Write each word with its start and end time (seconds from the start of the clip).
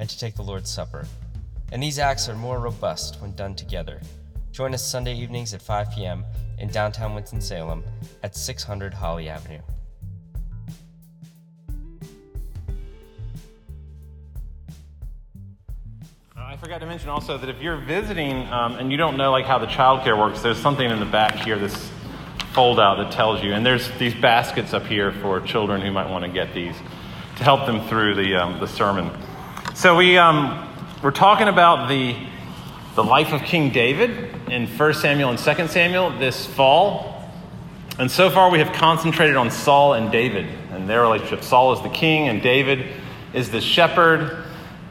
and 0.00 0.08
to 0.08 0.18
take 0.18 0.34
the 0.34 0.42
Lord's 0.42 0.70
Supper. 0.70 1.06
And 1.70 1.80
these 1.80 2.00
acts 2.00 2.28
are 2.28 2.34
more 2.34 2.58
robust 2.58 3.20
when 3.20 3.36
done 3.36 3.54
together. 3.54 4.00
Join 4.50 4.74
us 4.74 4.84
Sunday 4.84 5.14
evenings 5.14 5.54
at 5.54 5.62
5 5.62 5.92
p.m. 5.92 6.24
in 6.58 6.68
downtown 6.70 7.14
Winston-Salem 7.14 7.84
at 8.24 8.34
600 8.34 8.92
Holly 8.92 9.28
Avenue. 9.28 9.60
Uh, 16.36 16.40
I 16.40 16.56
forgot 16.56 16.78
to 16.78 16.86
mention 16.86 17.10
also 17.10 17.38
that 17.38 17.48
if 17.48 17.60
you're 17.62 17.76
visiting 17.76 18.48
um, 18.48 18.76
and 18.76 18.90
you 18.90 18.96
don't 18.96 19.16
know 19.16 19.30
like 19.30 19.44
how 19.44 19.58
the 19.58 19.66
childcare 19.66 20.18
works, 20.18 20.40
there's 20.40 20.58
something 20.58 20.90
in 20.90 20.98
the 20.98 21.06
back 21.06 21.34
here, 21.34 21.58
this 21.58 21.90
fold 22.52 22.80
out 22.80 22.96
that 22.96 23.12
tells 23.12 23.44
you. 23.44 23.52
And 23.52 23.64
there's 23.64 23.88
these 23.98 24.14
baskets 24.14 24.72
up 24.72 24.86
here 24.86 25.12
for 25.12 25.40
children 25.42 25.82
who 25.82 25.92
might 25.92 26.10
want 26.10 26.24
to 26.24 26.30
get 26.30 26.52
these 26.54 26.74
to 27.36 27.44
help 27.44 27.66
them 27.66 27.86
through 27.86 28.14
the, 28.14 28.34
um, 28.34 28.58
the 28.58 28.66
sermon. 28.66 29.10
So 29.80 29.96
we, 29.96 30.18
um, 30.18 30.68
we're 31.02 31.10
talking 31.10 31.48
about 31.48 31.88
the, 31.88 32.14
the 32.96 33.02
life 33.02 33.32
of 33.32 33.40
King 33.40 33.70
David 33.70 34.10
in 34.50 34.66
1 34.66 34.92
Samuel 34.92 35.30
and 35.30 35.38
2 35.38 35.68
Samuel 35.68 36.10
this 36.18 36.44
fall. 36.44 37.24
And 37.98 38.10
so 38.10 38.28
far 38.28 38.50
we 38.50 38.58
have 38.58 38.74
concentrated 38.74 39.36
on 39.36 39.50
Saul 39.50 39.94
and 39.94 40.12
David 40.12 40.44
and 40.70 40.86
their 40.86 41.00
relationship. 41.00 41.42
Saul 41.42 41.72
is 41.72 41.80
the 41.80 41.88
king 41.88 42.28
and 42.28 42.42
David 42.42 42.92
is 43.32 43.50
the 43.50 43.62
shepherd. 43.62 44.44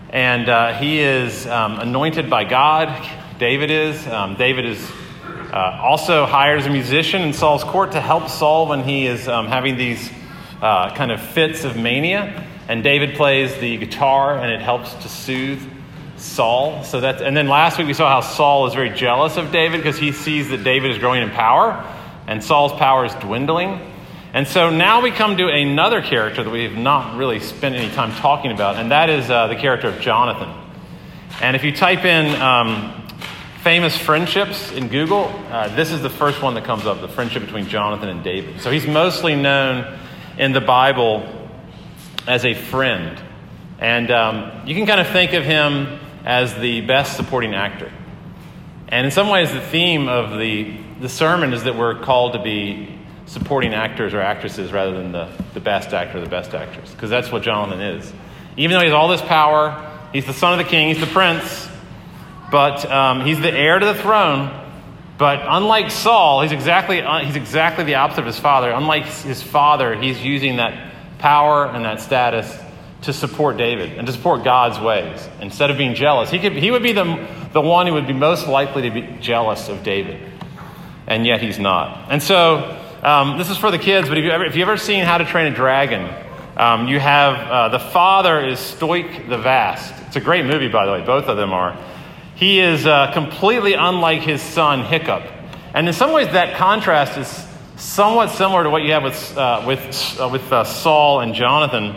And 0.10 0.50
uh, 0.50 0.74
he 0.74 1.02
is 1.02 1.46
um, 1.46 1.80
anointed 1.80 2.28
by 2.28 2.46
God. 2.46 3.08
David 3.38 3.70
is. 3.70 4.08
Um, 4.08 4.38
David 4.38 4.66
is 4.66 4.92
uh, 5.54 5.82
also 5.84 6.26
hires 6.26 6.66
a 6.66 6.72
musician 6.72 7.22
in 7.22 7.34
Saul's 7.34 7.64
court 7.64 7.92
to 7.92 8.02
help 8.02 8.28
Saul 8.28 8.68
when 8.68 8.84
he 8.84 9.06
is 9.06 9.28
um, 9.28 9.46
having 9.46 9.78
these 9.78 10.10
uh, 10.64 10.96
kind 10.96 11.12
of 11.12 11.22
fits 11.22 11.64
of 11.64 11.78
mania. 11.78 12.44
And 12.70 12.84
David 12.84 13.16
plays 13.16 13.58
the 13.58 13.78
guitar, 13.78 14.38
and 14.38 14.52
it 14.52 14.62
helps 14.62 14.94
to 14.94 15.10
soothe 15.10 15.60
Saul. 16.18 16.84
So 16.84 17.02
that, 17.02 17.20
and 17.20 17.36
then 17.36 17.48
last 17.48 17.80
week 17.80 17.88
we 17.88 17.96
saw 17.96 18.08
how 18.08 18.22
Saul 18.22 18.68
is 18.68 18.76
very 18.76 18.92
jealous 18.92 19.38
of 19.38 19.52
David 19.52 19.78
because 19.78 19.98
he 19.98 20.12
sees 20.12 20.50
that 20.50 20.64
David 20.64 20.92
is 20.92 21.00
growing 21.00 21.24
in 21.24 21.32
power, 21.32 21.84
and 22.28 22.44
Saul's 22.44 22.72
power 22.74 23.06
is 23.06 23.14
dwindling. 23.16 23.82
And 24.34 24.48
so 24.48 24.70
now 24.70 25.02
we 25.02 25.10
come 25.10 25.38
to 25.38 25.48
another 25.48 26.04
character 26.04 26.44
that 26.44 26.50
we 26.52 26.66
have 26.66 26.78
not 26.78 27.18
really 27.18 27.40
spent 27.40 27.74
any 27.74 27.92
time 27.96 28.12
talking 28.12 28.52
about, 28.52 28.76
and 28.76 28.92
that 28.92 29.10
is 29.10 29.32
uh, 29.32 29.48
the 29.48 29.56
character 29.56 29.88
of 29.88 30.00
Jonathan. 30.00 30.54
And 31.42 31.56
if 31.56 31.64
you 31.64 31.76
type 31.76 32.06
in 32.06 32.40
um, 32.40 33.08
famous 33.64 33.98
friendships 33.98 34.72
in 34.74 34.90
Google, 34.90 35.26
uh, 35.50 35.76
this 35.76 35.92
is 35.92 36.04
the 36.04 36.10
first 36.12 36.44
one 36.44 36.54
that 36.54 36.66
comes 36.66 36.86
up 36.86 37.02
the 37.02 37.08
friendship 37.08 37.42
between 37.42 37.68
Jonathan 37.68 38.10
and 38.10 38.24
David. 38.24 38.62
So 38.62 38.70
he's 38.70 38.86
mostly 38.86 39.36
known 39.36 39.98
in 40.38 40.52
the 40.52 40.62
Bible 40.62 41.39
as 42.30 42.46
a 42.46 42.54
friend. 42.54 43.20
And 43.80 44.12
um, 44.12 44.68
you 44.68 44.76
can 44.76 44.86
kind 44.86 45.02
of 45.02 45.08
think 45.08 45.34
of 45.34 45.44
him 45.44 46.00
as 46.24 46.54
the 46.54 46.82
best 46.82 47.18
supporting 47.18 47.56
actor. 47.56 47.92
And 48.88 49.06
in 49.06 49.12
some 49.12 49.30
ways, 49.30 49.52
the 49.52 49.62
theme 49.62 50.08
of 50.08 50.38
the, 50.38 50.78
the 51.02 51.10
sermon 51.10 51.54
is 51.54 51.64
that 51.64 51.76
we're 51.76 52.00
called 52.00 52.34
to 52.34 52.44
be 52.44 52.96
supporting 53.26 53.74
actors 53.74 54.14
or 54.14 54.22
actresses 54.22 54.72
rather 54.72 54.92
than 54.92 55.12
the, 55.12 55.28
the 55.56 55.60
best 55.60 55.92
actor 55.92 56.20
or 56.20 56.22
the 56.22 56.30
best 56.30 56.54
actress, 56.54 56.92
because 56.92 57.10
that's 57.10 57.32
what 57.32 57.42
Jonathan 57.42 57.82
is. 57.82 58.14
Even 58.58 58.76
though 58.76 58.82
he 58.82 58.88
has 58.90 58.94
all 58.94 59.08
this 59.08 59.22
power, 59.22 59.92
he's 60.14 60.26
the 60.26 60.34
son 60.34 60.54
of 60.54 60.64
the 60.64 60.70
king, 60.70 60.90
he's 60.90 61.00
the 61.00 61.12
prince, 61.12 61.68
but 62.52 62.86
um, 62.92 63.22
he's 63.26 63.40
the 63.40 63.52
heir 63.52 63.80
to 63.80 63.86
the 63.86 63.96
throne. 63.96 64.56
But 65.18 65.42
unlike 65.48 65.90
Saul, 65.90 66.42
he's 66.42 66.52
exactly, 66.52 67.02
uh, 67.02 67.20
he's 67.20 67.36
exactly 67.36 67.86
the 67.86 67.96
opposite 67.96 68.22
of 68.22 68.28
his 68.28 68.40
father. 68.40 68.70
Unlike 68.72 69.06
his 69.06 69.42
father, 69.42 69.96
he's 69.96 70.24
using 70.24 70.58
that 70.58 70.89
power 71.20 71.68
and 71.68 71.86
that 71.86 72.02
status 72.02 72.58
to 73.04 73.14
support 73.14 73.58
David 73.58 73.98
and 73.98 74.08
to 74.08 74.14
support 74.14 74.44
God's 74.44 74.80
ways 74.80 75.28
instead 75.42 75.72
of 75.72 75.78
being 75.78 75.96
jealous. 75.96 76.30
He, 76.30 76.40
could, 76.40 76.54
he 76.54 76.72
would 76.72 76.84
be 76.84 76.92
the, 76.92 77.28
the 77.54 77.62
one 77.62 77.88
who 77.88 77.94
would 77.94 78.08
be 78.08 78.14
most 78.14 78.48
likely 78.48 78.84
to 78.84 78.92
be 78.92 79.18
jealous 79.22 79.70
of 79.70 79.84
David, 79.84 80.22
and 81.08 81.26
yet 81.26 81.42
he's 81.42 81.60
not. 81.60 82.12
And 82.12 82.22
so 82.22 82.78
um, 83.04 83.38
this 83.38 83.50
is 83.50 83.58
for 83.58 83.72
the 83.72 83.78
kids, 83.78 84.10
but 84.10 84.18
if, 84.18 84.26
you 84.26 84.32
ever, 84.32 84.46
if 84.46 84.56
you've 84.56 84.68
ever 84.68 84.78
seen 84.78 85.06
How 85.06 85.18
to 85.18 85.26
Train 85.26 85.52
a 85.52 85.56
Dragon, 85.56 86.14
um, 86.58 86.88
you 86.90 87.00
have 87.00 87.36
uh, 87.36 87.70
the 87.70 87.80
father 87.80 88.46
is 88.46 88.60
Stoick 88.60 89.30
the 89.30 89.38
Vast. 89.38 89.94
It's 90.08 90.18
a 90.18 90.22
great 90.22 90.46
movie, 90.46 90.68
by 90.68 90.86
the 90.86 90.92
way, 90.92 91.06
both 91.06 91.26
of 91.26 91.38
them 91.38 91.54
are. 91.54 91.78
He 92.36 92.60
is 92.60 92.86
uh, 92.86 93.12
completely 93.14 93.74
unlike 93.76 94.22
his 94.22 94.42
son, 94.42 94.84
Hiccup. 94.84 95.24
And 95.74 95.88
in 95.88 95.94
some 95.94 96.12
ways, 96.12 96.28
that 96.34 96.58
contrast 96.58 97.18
is 97.18 97.49
somewhat 97.80 98.30
similar 98.32 98.64
to 98.64 98.70
what 98.70 98.84
you 98.84 98.92
have 98.92 99.04
with, 99.04 99.38
uh, 99.38 99.64
with, 99.66 100.18
uh, 100.20 100.30
with 100.30 100.52
uh, 100.52 100.64
Saul 100.64 101.22
and 101.22 101.34
Jonathan, 101.34 101.96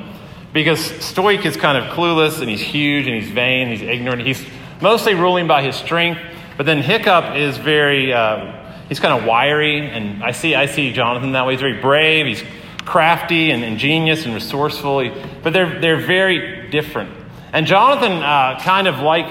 because 0.52 0.78
Stoick 0.78 1.44
is 1.44 1.56
kind 1.56 1.76
of 1.76 1.92
clueless 1.96 2.40
and 2.40 2.48
he's 2.48 2.60
huge 2.60 3.06
and 3.06 3.14
he's 3.20 3.30
vain, 3.30 3.68
and 3.68 3.78
he's 3.78 3.88
ignorant, 3.88 4.22
he's 4.22 4.44
mostly 4.80 5.14
ruling 5.14 5.46
by 5.46 5.62
his 5.62 5.74
strength. 5.74 6.20
But 6.56 6.66
then 6.66 6.82
Hiccup 6.82 7.36
is 7.36 7.56
very, 7.58 8.12
uh, 8.12 8.64
he's 8.88 9.00
kind 9.00 9.18
of 9.18 9.26
wiry, 9.26 9.80
and 9.80 10.22
I 10.22 10.32
see, 10.32 10.54
I 10.54 10.66
see 10.66 10.92
Jonathan 10.92 11.32
that 11.32 11.46
way. 11.46 11.54
He's 11.54 11.60
very 11.60 11.80
brave, 11.80 12.26
he's 12.26 12.44
crafty 12.84 13.50
and 13.50 13.64
ingenious 13.64 14.24
and 14.24 14.34
resourceful, 14.34 15.00
he, 15.00 15.12
but 15.42 15.52
they're, 15.52 15.80
they're 15.80 16.00
very 16.00 16.70
different. 16.70 17.10
And 17.52 17.66
Jonathan, 17.66 18.12
uh, 18.12 18.60
kind 18.62 18.86
of 18.86 19.00
like 19.00 19.26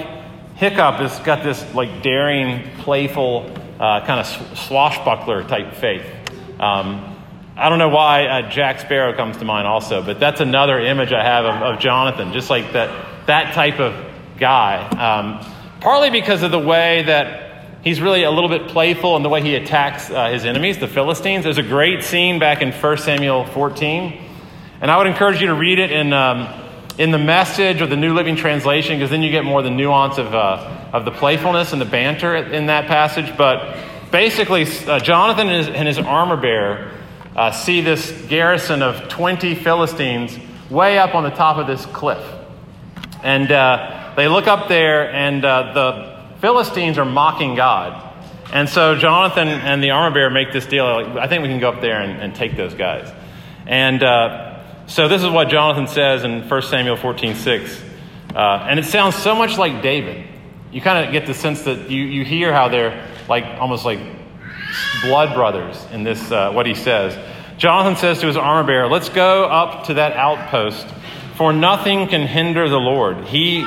Hiccup, 0.55 0.95
has 0.95 1.17
got 1.19 1.43
this 1.43 1.63
like 1.73 2.03
daring, 2.03 2.69
playful, 2.79 3.51
uh, 3.79 4.05
kind 4.05 4.19
of 4.19 4.57
swashbuckler 4.57 5.43
type 5.43 5.75
faith. 5.75 6.03
Um, 6.61 7.17
I 7.57 7.69
don't 7.69 7.79
know 7.79 7.89
why 7.89 8.27
uh, 8.27 8.49
Jack 8.51 8.79
Sparrow 8.81 9.15
comes 9.15 9.37
to 9.37 9.45
mind 9.45 9.67
also, 9.67 10.03
but 10.03 10.19
that's 10.19 10.41
another 10.41 10.79
image 10.79 11.11
I 11.11 11.23
have 11.23 11.43
of, 11.43 11.61
of 11.63 11.79
Jonathan, 11.79 12.33
just 12.33 12.51
like 12.51 12.73
that, 12.73 13.25
that 13.25 13.55
type 13.55 13.79
of 13.79 13.95
guy. 14.37 14.87
Um, 14.89 15.43
partly 15.79 16.11
because 16.11 16.43
of 16.43 16.51
the 16.51 16.59
way 16.59 17.01
that 17.03 17.65
he's 17.83 17.99
really 17.99 18.21
a 18.21 18.29
little 18.29 18.47
bit 18.47 18.67
playful 18.67 19.17
in 19.17 19.23
the 19.23 19.29
way 19.29 19.41
he 19.41 19.55
attacks 19.55 20.11
uh, 20.11 20.29
his 20.29 20.45
enemies, 20.45 20.77
the 20.77 20.87
Philistines. 20.87 21.45
There's 21.45 21.57
a 21.57 21.63
great 21.63 22.03
scene 22.03 22.37
back 22.37 22.61
in 22.61 22.71
1 22.71 22.97
Samuel 22.99 23.47
14, 23.47 24.21
and 24.79 24.91
I 24.91 24.97
would 24.99 25.07
encourage 25.07 25.41
you 25.41 25.47
to 25.47 25.55
read 25.55 25.79
it 25.79 25.91
in, 25.91 26.13
um, 26.13 26.47
in 26.99 27.09
the 27.09 27.17
message 27.17 27.81
or 27.81 27.87
the 27.87 27.97
New 27.97 28.13
Living 28.13 28.35
Translation, 28.35 28.97
because 28.97 29.09
then 29.09 29.23
you 29.23 29.31
get 29.31 29.45
more 29.45 29.63
the 29.63 29.71
nuance 29.71 30.19
of, 30.19 30.35
uh, 30.35 30.89
of 30.93 31.05
the 31.05 31.11
playfulness 31.11 31.73
and 31.73 31.81
the 31.81 31.85
banter 31.85 32.35
in 32.35 32.67
that 32.67 32.85
passage. 32.85 33.35
But 33.35 33.77
basically, 34.11 34.65
uh, 34.87 34.99
Jonathan 34.99 35.47
and 35.47 35.65
his, 35.65 35.75
and 35.75 35.87
his 35.87 35.97
armor 35.97 36.37
bearer 36.37 36.91
uh, 37.35 37.51
see 37.51 37.81
this 37.81 38.11
garrison 38.27 38.81
of 38.81 39.07
20 39.09 39.55
Philistines 39.55 40.37
way 40.69 40.97
up 40.97 41.15
on 41.15 41.23
the 41.23 41.29
top 41.29 41.57
of 41.57 41.67
this 41.67 41.85
cliff. 41.87 42.23
And 43.23 43.51
uh, 43.51 44.13
they 44.15 44.27
look 44.27 44.47
up 44.47 44.67
there, 44.67 45.11
and 45.11 45.43
uh, 45.45 45.73
the 45.73 46.39
Philistines 46.39 46.97
are 46.97 47.05
mocking 47.05 47.55
God. 47.55 48.09
And 48.51 48.67
so 48.67 48.95
Jonathan 48.95 49.47
and 49.47 49.81
the 49.81 49.91
armor 49.91 50.13
bearer 50.13 50.29
make 50.29 50.51
this 50.51 50.65
deal. 50.65 50.85
Like, 50.85 51.17
I 51.17 51.27
think 51.27 51.43
we 51.43 51.47
can 51.47 51.59
go 51.59 51.69
up 51.69 51.81
there 51.81 52.01
and, 52.01 52.21
and 52.21 52.35
take 52.35 52.57
those 52.57 52.73
guys. 52.73 53.11
And 53.65 54.03
uh, 54.03 54.87
so 54.87 55.07
this 55.07 55.23
is 55.23 55.29
what 55.29 55.47
Jonathan 55.47 55.87
says 55.87 56.23
in 56.25 56.47
1 56.49 56.61
Samuel 56.63 56.97
14 56.97 57.35
6. 57.35 57.83
Uh, 58.35 58.65
and 58.69 58.79
it 58.79 58.85
sounds 58.85 59.15
so 59.15 59.35
much 59.35 59.57
like 59.57 59.81
David. 59.81 60.27
You 60.71 60.81
kind 60.81 61.05
of 61.05 61.13
get 61.13 61.27
the 61.27 61.33
sense 61.33 61.63
that 61.63 61.89
you, 61.89 62.03
you 62.03 62.25
hear 62.25 62.51
how 62.53 62.69
they're 62.69 63.07
like 63.31 63.45
almost 63.61 63.85
like 63.85 63.99
blood 65.01 65.33
brothers 65.33 65.83
in 65.93 66.03
this, 66.03 66.31
uh, 66.31 66.51
what 66.51 66.65
he 66.65 66.75
says. 66.75 67.17
Jonathan 67.57 67.95
says 67.95 68.19
to 68.19 68.27
his 68.27 68.35
armor 68.35 68.67
bearer, 68.67 68.87
Let's 68.89 69.07
go 69.07 69.45
up 69.45 69.85
to 69.85 69.95
that 69.95 70.17
outpost, 70.17 70.85
for 71.37 71.53
nothing 71.53 72.07
can 72.07 72.27
hinder 72.27 72.67
the 72.67 72.79
Lord. 72.79 73.25
He 73.25 73.61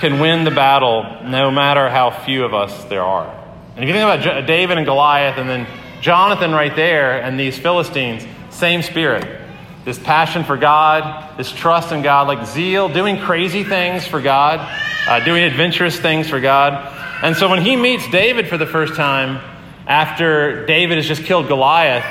can 0.00 0.18
win 0.18 0.44
the 0.44 0.50
battle 0.50 1.04
no 1.24 1.52
matter 1.52 1.88
how 1.88 2.10
few 2.10 2.44
of 2.44 2.52
us 2.52 2.84
there 2.84 3.02
are. 3.02 3.32
And 3.76 3.84
if 3.84 3.88
you 3.88 3.94
think 3.94 4.04
about 4.04 4.46
David 4.46 4.76
and 4.76 4.84
Goliath, 4.84 5.38
and 5.38 5.48
then 5.48 5.66
Jonathan 6.00 6.50
right 6.50 6.74
there, 6.74 7.22
and 7.22 7.38
these 7.38 7.56
Philistines, 7.56 8.26
same 8.50 8.82
spirit. 8.82 9.42
This 9.84 10.00
passion 10.00 10.42
for 10.42 10.56
God, 10.56 11.38
this 11.38 11.52
trust 11.52 11.92
in 11.92 12.02
God, 12.02 12.26
like 12.26 12.44
zeal, 12.44 12.88
doing 12.88 13.18
crazy 13.20 13.62
things 13.62 14.04
for 14.04 14.20
God, 14.20 14.58
uh, 15.06 15.24
doing 15.24 15.44
adventurous 15.44 15.96
things 16.00 16.28
for 16.28 16.40
God. 16.40 16.92
And 17.22 17.36
so 17.36 17.48
when 17.48 17.62
he 17.62 17.76
meets 17.76 18.08
David 18.10 18.48
for 18.48 18.58
the 18.58 18.66
first 18.66 18.94
time, 18.94 19.40
after 19.86 20.66
David 20.66 20.96
has 20.96 21.06
just 21.06 21.24
killed 21.24 21.48
Goliath, 21.48 22.04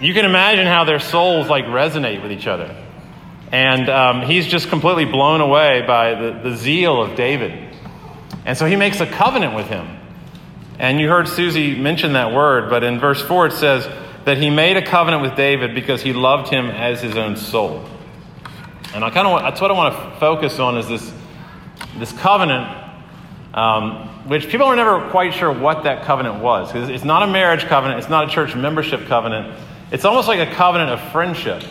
you 0.00 0.12
can 0.12 0.24
imagine 0.24 0.66
how 0.66 0.84
their 0.84 0.98
souls 0.98 1.48
like 1.48 1.64
resonate 1.66 2.22
with 2.22 2.32
each 2.32 2.46
other. 2.46 2.74
And 3.52 3.88
um, 3.88 4.22
he's 4.22 4.46
just 4.46 4.68
completely 4.68 5.04
blown 5.04 5.40
away 5.40 5.84
by 5.86 6.14
the, 6.14 6.40
the 6.50 6.56
zeal 6.56 7.00
of 7.00 7.16
David. 7.16 7.74
And 8.44 8.58
so 8.58 8.66
he 8.66 8.76
makes 8.76 9.00
a 9.00 9.06
covenant 9.06 9.54
with 9.54 9.68
him. 9.68 9.88
And 10.78 11.00
you 11.00 11.08
heard 11.08 11.28
Susie 11.28 11.74
mention 11.74 12.12
that 12.12 12.32
word, 12.34 12.68
but 12.68 12.84
in 12.84 12.98
verse 12.98 13.22
4 13.22 13.46
it 13.46 13.52
says 13.52 13.88
that 14.24 14.36
he 14.36 14.50
made 14.50 14.76
a 14.76 14.84
covenant 14.84 15.22
with 15.22 15.36
David 15.36 15.74
because 15.74 16.02
he 16.02 16.12
loved 16.12 16.48
him 16.48 16.66
as 16.66 17.00
his 17.00 17.16
own 17.16 17.36
soul. 17.36 17.84
And 18.94 19.04
I 19.04 19.10
kind 19.10 19.26
of 19.26 19.40
that's 19.40 19.60
what 19.60 19.70
I 19.70 19.74
want 19.74 19.94
to 19.94 20.20
focus 20.20 20.58
on 20.58 20.76
is 20.76 20.88
this, 20.88 21.12
this 21.98 22.12
covenant, 22.12 22.85
um, 23.56 24.28
which 24.28 24.48
people 24.48 24.66
are 24.66 24.76
never 24.76 25.08
quite 25.10 25.32
sure 25.32 25.50
what 25.50 25.84
that 25.84 26.04
covenant 26.04 26.42
was. 26.42 26.70
It's 26.74 27.04
not 27.04 27.22
a 27.22 27.26
marriage 27.26 27.64
covenant, 27.64 27.98
it's 28.00 28.10
not 28.10 28.28
a 28.28 28.30
church 28.30 28.54
membership 28.54 29.06
covenant. 29.06 29.58
It's 29.90 30.04
almost 30.04 30.28
like 30.28 30.46
a 30.46 30.52
covenant 30.52 30.90
of 30.90 31.12
friendship. 31.12 31.64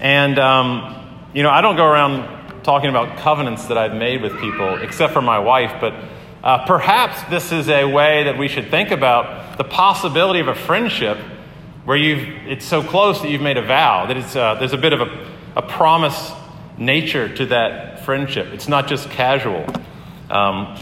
And, 0.00 0.38
um, 0.38 1.28
you 1.32 1.42
know, 1.42 1.50
I 1.50 1.60
don't 1.62 1.76
go 1.76 1.86
around 1.86 2.62
talking 2.62 2.90
about 2.90 3.18
covenants 3.18 3.66
that 3.66 3.78
I've 3.78 3.94
made 3.94 4.20
with 4.20 4.38
people, 4.38 4.76
except 4.82 5.12
for 5.12 5.22
my 5.22 5.38
wife, 5.38 5.80
but 5.80 5.94
uh, 6.44 6.66
perhaps 6.66 7.22
this 7.30 7.52
is 7.52 7.68
a 7.68 7.84
way 7.84 8.24
that 8.24 8.36
we 8.36 8.48
should 8.48 8.68
think 8.68 8.90
about 8.90 9.56
the 9.58 9.64
possibility 9.64 10.40
of 10.40 10.48
a 10.48 10.54
friendship 10.54 11.16
where 11.84 11.96
you've, 11.96 12.28
it's 12.48 12.64
so 12.64 12.82
close 12.82 13.22
that 13.22 13.30
you've 13.30 13.42
made 13.42 13.56
a 13.56 13.62
vow, 13.62 14.06
that 14.06 14.16
it's, 14.16 14.36
uh, 14.36 14.56
there's 14.56 14.72
a 14.72 14.78
bit 14.78 14.92
of 14.92 15.00
a, 15.00 15.28
a 15.56 15.62
promise 15.62 16.32
nature 16.76 17.34
to 17.34 17.46
that 17.46 18.04
friendship. 18.04 18.48
It's 18.48 18.68
not 18.68 18.88
just 18.88 19.08
casual. 19.10 19.64
Um, 20.32 20.78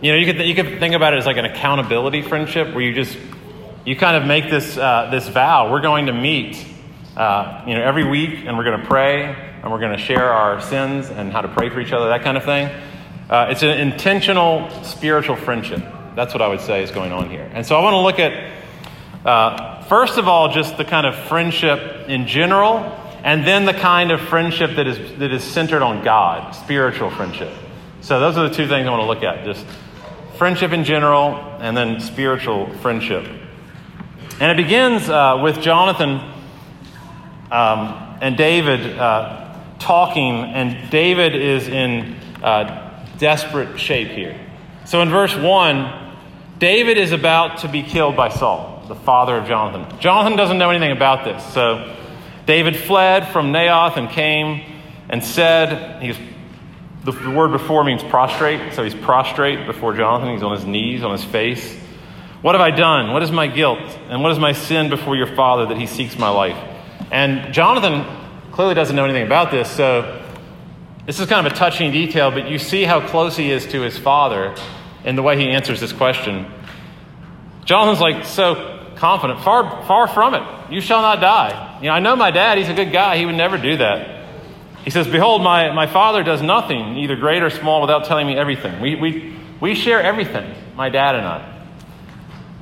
you 0.00 0.12
know, 0.12 0.18
you 0.18 0.32
could, 0.32 0.46
you 0.46 0.54
could 0.54 0.78
think 0.78 0.94
about 0.94 1.12
it 1.12 1.16
as 1.18 1.26
like 1.26 1.38
an 1.38 1.44
accountability 1.44 2.22
friendship 2.22 2.72
where 2.72 2.84
you 2.84 2.94
just, 2.94 3.18
you 3.84 3.96
kind 3.96 4.16
of 4.16 4.24
make 4.24 4.48
this, 4.48 4.78
uh, 4.78 5.08
this 5.10 5.26
vow. 5.26 5.72
We're 5.72 5.80
going 5.80 6.06
to 6.06 6.12
meet, 6.12 6.64
uh, 7.16 7.64
you 7.66 7.74
know, 7.74 7.82
every 7.82 8.08
week 8.08 8.44
and 8.46 8.56
we're 8.56 8.62
going 8.62 8.80
to 8.80 8.86
pray 8.86 9.24
and 9.24 9.72
we're 9.72 9.80
going 9.80 9.96
to 9.96 10.02
share 10.02 10.30
our 10.30 10.60
sins 10.60 11.10
and 11.10 11.32
how 11.32 11.40
to 11.40 11.48
pray 11.48 11.68
for 11.68 11.80
each 11.80 11.92
other, 11.92 12.06
that 12.10 12.22
kind 12.22 12.36
of 12.36 12.44
thing. 12.44 12.68
Uh, 13.28 13.48
it's 13.50 13.64
an 13.64 13.76
intentional 13.80 14.70
spiritual 14.84 15.34
friendship. 15.34 15.82
That's 16.14 16.32
what 16.32 16.42
I 16.42 16.46
would 16.46 16.60
say 16.60 16.84
is 16.84 16.92
going 16.92 17.10
on 17.10 17.28
here. 17.28 17.50
And 17.52 17.66
so 17.66 17.76
I 17.76 17.82
want 17.82 17.94
to 17.94 17.98
look 17.98 18.20
at, 18.20 18.52
uh, 19.26 19.82
first 19.82 20.16
of 20.16 20.28
all, 20.28 20.52
just 20.52 20.76
the 20.76 20.84
kind 20.84 21.08
of 21.08 21.16
friendship 21.26 22.08
in 22.08 22.28
general, 22.28 22.76
and 23.24 23.44
then 23.44 23.64
the 23.64 23.74
kind 23.74 24.12
of 24.12 24.20
friendship 24.20 24.76
that 24.76 24.86
is, 24.86 25.18
that 25.18 25.32
is 25.32 25.42
centered 25.42 25.82
on 25.82 26.04
God, 26.04 26.52
spiritual 26.52 27.10
friendship. 27.10 27.52
So 28.06 28.20
those 28.20 28.38
are 28.38 28.48
the 28.48 28.54
two 28.54 28.68
things 28.68 28.86
I 28.86 28.90
want 28.92 29.02
to 29.02 29.06
look 29.08 29.24
at 29.24 29.44
just 29.44 29.66
friendship 30.38 30.70
in 30.70 30.84
general, 30.84 31.34
and 31.58 31.76
then 31.76 31.98
spiritual 31.98 32.72
friendship. 32.74 33.24
And 34.38 34.52
it 34.52 34.62
begins 34.62 35.08
uh, 35.08 35.40
with 35.42 35.60
Jonathan 35.60 36.20
um, 37.50 38.18
and 38.20 38.36
David 38.36 38.96
uh, 38.96 39.60
talking, 39.80 40.36
and 40.36 40.88
David 40.88 41.34
is 41.34 41.66
in 41.66 42.14
uh, 42.44 43.04
desperate 43.18 43.76
shape 43.76 44.10
here. 44.10 44.38
So 44.84 45.02
in 45.02 45.08
verse 45.08 45.34
1, 45.34 46.16
David 46.60 46.98
is 46.98 47.10
about 47.10 47.58
to 47.62 47.68
be 47.68 47.82
killed 47.82 48.14
by 48.14 48.28
Saul, 48.28 48.84
the 48.86 48.94
father 48.94 49.36
of 49.36 49.48
Jonathan. 49.48 49.98
Jonathan 49.98 50.36
doesn't 50.36 50.58
know 50.58 50.70
anything 50.70 50.92
about 50.92 51.24
this. 51.24 51.44
So 51.52 51.96
David 52.46 52.76
fled 52.76 53.32
from 53.32 53.52
Naioth 53.52 53.96
and 53.96 54.08
came 54.10 54.62
and 55.08 55.24
said, 55.24 56.00
he's, 56.00 56.16
the, 57.06 57.12
the 57.12 57.30
word 57.30 57.52
before 57.52 57.84
means 57.84 58.02
prostrate. 58.02 58.74
So 58.74 58.82
he's 58.82 58.94
prostrate 58.94 59.66
before 59.66 59.94
Jonathan. 59.94 60.34
He's 60.34 60.42
on 60.42 60.52
his 60.52 60.64
knees, 60.64 61.02
on 61.02 61.12
his 61.12 61.24
face. 61.24 61.74
What 62.42 62.54
have 62.54 62.60
I 62.60 62.70
done? 62.70 63.12
What 63.12 63.22
is 63.22 63.30
my 63.30 63.46
guilt? 63.46 63.80
And 64.10 64.22
what 64.22 64.32
is 64.32 64.38
my 64.38 64.52
sin 64.52 64.90
before 64.90 65.16
your 65.16 65.34
father 65.34 65.66
that 65.66 65.78
he 65.78 65.86
seeks 65.86 66.18
my 66.18 66.28
life? 66.28 66.56
And 67.10 67.54
Jonathan 67.54 68.04
clearly 68.52 68.74
doesn't 68.74 68.94
know 68.94 69.04
anything 69.04 69.24
about 69.24 69.50
this. 69.50 69.70
So 69.70 70.22
this 71.06 71.20
is 71.20 71.28
kind 71.28 71.46
of 71.46 71.52
a 71.52 71.56
touching 71.56 71.92
detail, 71.92 72.30
but 72.30 72.48
you 72.48 72.58
see 72.58 72.82
how 72.82 73.06
close 73.06 73.36
he 73.36 73.50
is 73.52 73.64
to 73.66 73.80
his 73.80 73.96
father 73.96 74.54
in 75.04 75.14
the 75.14 75.22
way 75.22 75.38
he 75.38 75.48
answers 75.48 75.80
this 75.80 75.92
question. 75.92 76.46
Jonathan's 77.64 78.00
like 78.00 78.24
so 78.24 78.90
confident, 78.96 79.40
far, 79.40 79.84
far 79.86 80.08
from 80.08 80.34
it. 80.34 80.72
You 80.72 80.80
shall 80.80 81.02
not 81.02 81.20
die. 81.20 81.78
You 81.80 81.88
know, 81.88 81.94
I 81.94 82.00
know 82.00 82.16
my 82.16 82.32
dad, 82.32 82.58
he's 82.58 82.68
a 82.68 82.74
good 82.74 82.90
guy, 82.90 83.16
he 83.16 83.26
would 83.26 83.36
never 83.36 83.58
do 83.58 83.76
that. 83.76 84.15
He 84.86 84.92
says, 84.92 85.08
Behold, 85.08 85.42
my, 85.42 85.72
my 85.72 85.88
father 85.88 86.22
does 86.22 86.40
nothing, 86.40 86.96
either 86.98 87.16
great 87.16 87.42
or 87.42 87.50
small, 87.50 87.80
without 87.80 88.04
telling 88.04 88.24
me 88.24 88.36
everything. 88.36 88.80
We, 88.80 88.94
we, 88.94 89.36
we 89.60 89.74
share 89.74 90.00
everything, 90.00 90.54
my 90.76 90.90
dad 90.90 91.16
and 91.16 91.26
I. 91.26 91.52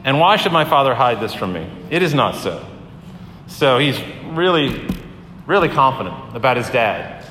And 0.05 0.19
why 0.19 0.37
should 0.37 0.51
my 0.51 0.65
father 0.65 0.95
hide 0.95 1.21
this 1.21 1.35
from 1.35 1.53
me? 1.53 1.71
It 1.91 2.03
is 2.03 2.15
not 2.15 2.37
so. 2.37 2.67
So 3.47 3.77
he's 3.77 4.01
really, 4.29 4.89
really 5.47 5.69
confident 5.69 6.35
about 6.35 6.57
his 6.57 6.71
dad. 6.71 7.27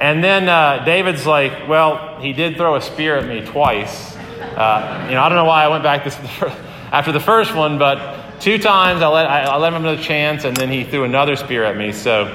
And 0.00 0.24
then 0.24 0.48
uh, 0.48 0.86
David's 0.86 1.26
like, 1.26 1.68
well, 1.68 2.18
he 2.22 2.32
did 2.32 2.56
throw 2.56 2.76
a 2.76 2.80
spear 2.80 3.18
at 3.18 3.26
me 3.26 3.44
twice. 3.44 4.16
Uh, 4.16 5.04
you 5.06 5.16
know, 5.16 5.22
I 5.22 5.28
don't 5.28 5.36
know 5.36 5.44
why 5.44 5.64
I 5.64 5.68
went 5.68 5.82
back 5.82 6.02
this, 6.02 6.16
after 6.90 7.12
the 7.12 7.20
first 7.20 7.54
one, 7.54 7.76
but 7.76 8.40
two 8.40 8.56
times 8.56 9.02
I 9.02 9.08
let, 9.08 9.26
I, 9.26 9.42
I 9.42 9.56
let 9.58 9.74
him 9.74 9.82
another 9.82 10.02
chance, 10.02 10.44
and 10.44 10.56
then 10.56 10.70
he 10.70 10.84
threw 10.84 11.04
another 11.04 11.36
spear 11.36 11.62
at 11.64 11.76
me. 11.76 11.92
So 11.92 12.34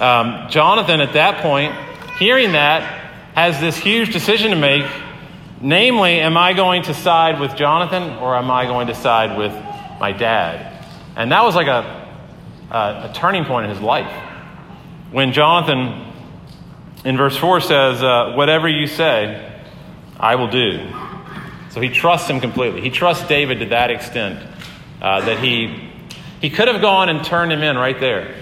um, 0.00 0.48
Jonathan, 0.50 1.00
at 1.00 1.14
that 1.14 1.42
point, 1.42 1.74
hearing 2.18 2.52
that, 2.52 2.82
has 3.34 3.60
this 3.60 3.76
huge 3.76 4.12
decision 4.12 4.50
to 4.50 4.56
make. 4.56 4.84
Namely, 5.60 6.20
am 6.20 6.36
I 6.36 6.52
going 6.52 6.82
to 6.84 6.94
side 6.94 7.40
with 7.40 7.56
Jonathan 7.56 8.18
or 8.18 8.36
am 8.36 8.50
I 8.50 8.66
going 8.66 8.88
to 8.88 8.94
side 8.94 9.38
with 9.38 9.52
my 9.98 10.12
dad? 10.12 10.84
And 11.16 11.32
that 11.32 11.44
was 11.44 11.54
like 11.54 11.66
a, 11.66 12.08
a, 12.70 13.10
a 13.10 13.12
turning 13.14 13.44
point 13.44 13.64
in 13.64 13.70
his 13.70 13.80
life. 13.80 14.10
When 15.10 15.32
Jonathan 15.32 16.12
in 17.04 17.16
verse 17.16 17.36
4 17.36 17.60
says, 17.60 18.02
uh, 18.02 18.34
Whatever 18.34 18.68
you 18.68 18.86
say, 18.86 19.62
I 20.18 20.34
will 20.34 20.48
do. 20.48 20.90
So 21.70 21.80
he 21.80 21.88
trusts 21.88 22.28
him 22.28 22.40
completely. 22.40 22.80
He 22.80 22.90
trusts 22.90 23.26
David 23.28 23.60
to 23.60 23.66
that 23.66 23.90
extent 23.90 24.46
uh, 25.00 25.24
that 25.24 25.38
he, 25.38 25.90
he 26.40 26.50
could 26.50 26.68
have 26.68 26.80
gone 26.80 27.08
and 27.08 27.24
turned 27.24 27.52
him 27.52 27.62
in 27.62 27.76
right 27.76 27.98
there. 28.00 28.34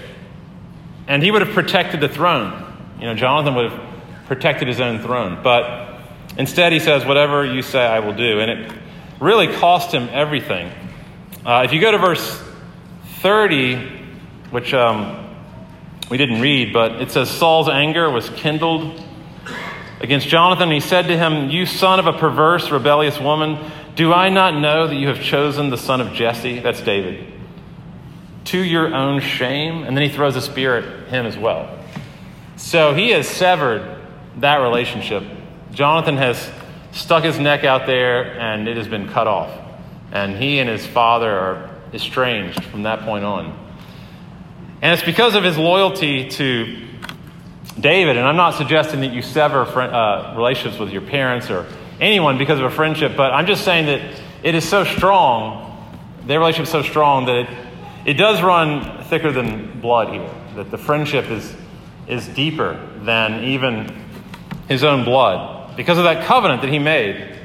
And 1.07 1.21
he 1.21 1.31
would 1.31 1.41
have 1.41 1.53
protected 1.53 2.01
the 2.01 2.09
throne. 2.09 2.61
You 2.99 3.05
know, 3.05 3.15
Jonathan 3.15 3.55
would 3.55 3.71
have 3.71 4.25
protected 4.27 4.67
his 4.67 4.79
own 4.79 4.99
throne. 4.99 5.41
But 5.43 5.99
instead, 6.37 6.73
he 6.73 6.79
says, 6.79 7.05
Whatever 7.05 7.45
you 7.45 7.61
say, 7.61 7.85
I 7.85 7.99
will 7.99 8.15
do. 8.15 8.39
And 8.39 8.51
it 8.51 8.71
really 9.19 9.47
cost 9.47 9.93
him 9.93 10.09
everything. 10.11 10.71
Uh, 11.45 11.63
if 11.65 11.73
you 11.73 11.79
go 11.79 11.91
to 11.91 11.97
verse 11.97 12.41
30, 13.21 13.91
which 14.49 14.73
um, 14.73 15.27
we 16.09 16.17
didn't 16.17 16.41
read, 16.41 16.73
but 16.73 17.01
it 17.01 17.11
says 17.11 17.29
Saul's 17.29 17.69
anger 17.69 18.09
was 18.09 18.29
kindled 18.29 19.01
against 19.99 20.27
Jonathan. 20.27 20.71
He 20.71 20.79
said 20.79 21.07
to 21.07 21.17
him, 21.17 21.49
You 21.49 21.65
son 21.65 21.99
of 21.99 22.07
a 22.07 22.13
perverse, 22.13 22.71
rebellious 22.71 23.19
woman, 23.19 23.71
do 23.95 24.11
I 24.11 24.29
not 24.29 24.59
know 24.59 24.87
that 24.87 24.95
you 24.95 25.07
have 25.07 25.21
chosen 25.21 25.69
the 25.69 25.77
son 25.77 26.01
of 26.01 26.13
Jesse? 26.13 26.59
That's 26.59 26.81
David. 26.81 27.31
To 28.45 28.57
your 28.59 28.93
own 28.93 29.21
shame. 29.21 29.83
And 29.83 29.95
then 29.95 30.07
he 30.07 30.15
throws 30.15 30.35
a 30.35 30.41
spear 30.41 30.77
at 30.77 31.07
him 31.09 31.25
as 31.25 31.37
well. 31.37 31.79
So 32.57 32.93
he 32.93 33.09
has 33.09 33.27
severed 33.27 34.01
that 34.37 34.57
relationship. 34.57 35.23
Jonathan 35.71 36.17
has 36.17 36.49
stuck 36.91 37.23
his 37.23 37.39
neck 37.39 37.63
out 37.63 37.85
there 37.85 38.39
and 38.39 38.67
it 38.67 38.77
has 38.77 38.87
been 38.87 39.09
cut 39.09 39.27
off. 39.27 39.51
And 40.11 40.37
he 40.37 40.59
and 40.59 40.69
his 40.69 40.85
father 40.85 41.29
are 41.29 41.69
estranged 41.93 42.63
from 42.65 42.83
that 42.83 43.01
point 43.01 43.25
on. 43.25 43.59
And 44.81 44.93
it's 44.93 45.03
because 45.03 45.35
of 45.35 45.43
his 45.43 45.57
loyalty 45.57 46.29
to 46.29 46.87
David. 47.79 48.17
And 48.17 48.25
I'm 48.25 48.35
not 48.35 48.55
suggesting 48.55 49.01
that 49.01 49.13
you 49.13 49.21
sever 49.21 49.61
uh, 49.61 50.35
relationships 50.35 50.79
with 50.79 50.91
your 50.91 51.01
parents 51.01 51.49
or 51.49 51.65
anyone 51.99 52.37
because 52.37 52.59
of 52.59 52.65
a 52.65 52.69
friendship, 52.69 53.13
but 53.15 53.31
I'm 53.31 53.45
just 53.45 53.63
saying 53.63 53.85
that 53.85 54.21
it 54.43 54.55
is 54.55 54.67
so 54.67 54.83
strong, 54.83 55.95
their 56.25 56.39
relationship 56.39 56.65
is 56.65 56.71
so 56.71 56.81
strong 56.81 57.25
that 57.25 57.35
it, 57.35 57.49
it 58.05 58.13
does 58.13 58.41
run 58.41 59.03
thicker 59.05 59.31
than 59.31 59.79
blood 59.81 60.09
here. 60.09 60.29
That 60.55 60.71
the 60.71 60.77
friendship 60.77 61.29
is, 61.29 61.53
is 62.07 62.27
deeper 62.29 62.79
than 63.01 63.43
even 63.43 64.03
his 64.67 64.83
own 64.83 65.03
blood 65.03 65.75
because 65.75 65.97
of 65.97 66.05
that 66.05 66.25
covenant 66.25 66.61
that 66.61 66.71
he 66.71 66.79
made. 66.79 67.37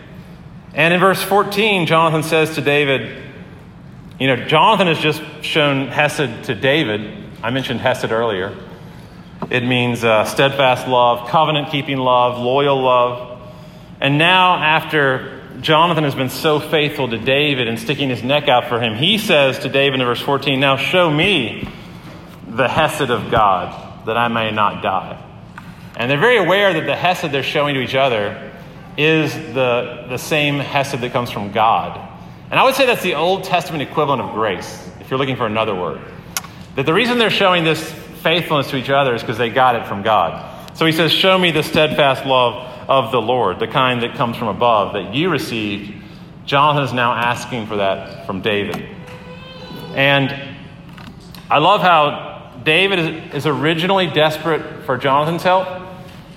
And 0.75 0.95
in 0.95 1.01
verse 1.01 1.23
14, 1.23 1.87
Jonathan 1.87 2.23
says 2.23 2.55
to 2.55 2.61
David, 2.61 3.25
you 4.21 4.29
know, 4.29 4.37
Jonathan 4.47 4.87
has 4.87 4.99
just 4.99 5.23
shown 5.43 5.89
Hesed 5.89 6.45
to 6.45 6.55
David 6.55 7.21
I 7.43 7.51
mentioned 7.51 7.81
Hesed 7.81 8.13
earlier. 8.13 8.55
It 9.49 9.65
means 9.65 10.05
uh, 10.05 10.27
steadfast 10.27 10.87
love, 10.87 11.31
covenant 11.31 11.71
keeping 11.71 11.97
love, 11.97 12.39
loyal 12.39 12.81
love. 12.81 13.41
And 13.99 14.19
now, 14.19 14.57
after 14.57 15.40
Jonathan 15.61 16.05
has 16.05 16.15
been 16.15 16.31
so 16.31 16.59
faithful 16.59 17.09
to 17.09 17.19
David 17.19 17.69
and 17.69 17.79
sticking 17.79 18.09
his 18.09 18.23
neck 18.23 18.49
out 18.49 18.69
for 18.69 18.81
him, 18.81 18.95
he 18.95 19.19
says 19.19 19.59
to 19.61 19.69
David 19.69 20.01
in 20.01 20.07
verse 20.07 20.21
14, 20.21 20.59
Now 20.59 20.77
show 20.77 21.11
me 21.11 21.69
the 22.49 22.69
Hesed 22.69 23.11
of 23.11 23.31
God, 23.31 24.07
that 24.07 24.17
I 24.17 24.29
may 24.29 24.51
not 24.51 24.83
die. 24.83 25.23
And 25.97 26.11
they're 26.11 26.19
very 26.19 26.39
aware 26.39 26.73
that 26.73 26.87
the 26.87 26.97
Hesed 26.97 27.31
they're 27.33 27.43
showing 27.43 27.75
to 27.75 27.81
each 27.81 27.95
other 27.95 28.53
is 28.97 29.35
the, 29.35 30.07
the 30.09 30.17
same 30.17 30.59
Hesed 30.59 31.01
that 31.01 31.13
comes 31.13 31.31
from 31.31 31.53
God. 31.53 32.09
And 32.51 32.59
I 32.59 32.65
would 32.65 32.75
say 32.75 32.87
that's 32.87 33.03
the 33.03 33.15
Old 33.15 33.45
Testament 33.45 33.83
equivalent 33.83 34.23
of 34.23 34.33
grace, 34.33 34.91
if 35.01 35.11
you're 35.11 35.19
looking 35.19 35.37
for 35.37 35.47
another 35.47 35.75
word. 35.75 36.01
That 36.77 36.87
the 36.87 36.95
reason 36.95 37.19
they're 37.19 37.31
showing 37.31 37.65
this 37.65 37.93
faithfulness 38.23 38.71
to 38.71 38.77
each 38.77 38.91
other 38.91 39.15
is 39.15 39.23
because 39.23 39.39
they 39.39 39.51
got 39.51 39.77
it 39.77 39.87
from 39.87 40.03
God. 40.03 40.77
So 40.77 40.87
he 40.87 40.93
says, 40.93 41.13
Show 41.13 41.39
me 41.39 41.51
the 41.51 41.63
steadfast 41.63 42.25
love 42.25 42.70
of 42.91 43.13
the 43.13 43.23
Lord, 43.23 43.61
the 43.61 43.69
kind 43.69 44.03
that 44.03 44.17
comes 44.17 44.37
from 44.37 44.49
above 44.49 44.95
that 44.95 45.15
you 45.15 45.31
received, 45.31 45.95
Jonathan 46.45 46.83
is 46.83 46.93
now 46.93 47.13
asking 47.13 47.69
for 47.69 47.77
that 47.77 48.27
from 48.27 48.43
David. 48.43 48.85
And 49.95 50.57
I 51.49 51.59
love 51.59 51.83
how 51.83 52.61
David 52.65 53.33
is, 53.33 53.47
originally 53.47 54.09
desperate 54.09 54.85
for 54.85 54.99
Jonathan's 54.99 55.45
help, 55.45 55.69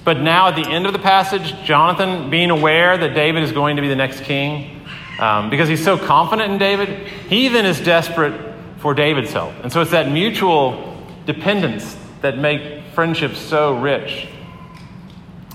but 0.05 0.21
now 0.21 0.47
at 0.47 0.55
the 0.55 0.69
end 0.69 0.85
of 0.85 0.93
the 0.93 0.99
passage, 0.99 1.55
Jonathan, 1.63 2.29
being 2.29 2.51
aware 2.51 2.99
that 2.99 3.15
David 3.15 3.41
is 3.41 3.51
going 3.51 3.77
to 3.77 3.81
be 3.81 3.87
the 3.87 3.95
next 3.95 4.21
king, 4.21 4.85
um, 5.19 5.49
because 5.49 5.67
he's 5.67 5.83
so 5.83 5.97
confident 5.97 6.51
in 6.51 6.59
David, 6.59 7.07
he 7.29 7.47
then 7.47 7.65
is 7.65 7.81
desperate 7.81 8.39
for 8.77 8.93
David's 8.93 9.33
help. 9.33 9.53
And 9.63 9.71
so 9.71 9.81
it's 9.81 9.91
that 9.91 10.11
mutual 10.11 11.03
dependence 11.25 11.97
that 12.21 12.37
make 12.37 12.83
friendships 12.93 13.39
so 13.39 13.79
rich. 13.79 14.27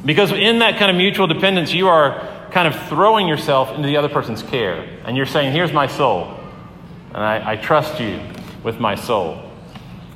Because 0.05 0.33
in 0.33 0.61
that 0.61 0.79
kind 0.79 0.91
of 0.91 0.97
mutual 0.97 1.27
dependence, 1.27 1.73
you 1.73 1.89
are 1.89 2.49
kind 2.51 2.69
of 2.69 2.89
throwing 2.89 3.29
yourself 3.29 3.71
into 3.71 3.87
the 3.89 3.97
other 3.97 4.09
person's 4.09 4.43
care. 4.43 4.81
And 5.05 5.17
you're 5.17 5.27
saying, 5.27 5.53
Here's 5.53 5.73
my 5.73 5.87
soul. 5.87 6.39
And 7.09 7.19
I, 7.19 7.53
I 7.53 7.57
trust 7.57 8.01
you 8.01 8.21
with 8.63 8.79
my 8.79 8.95
soul. 8.95 9.43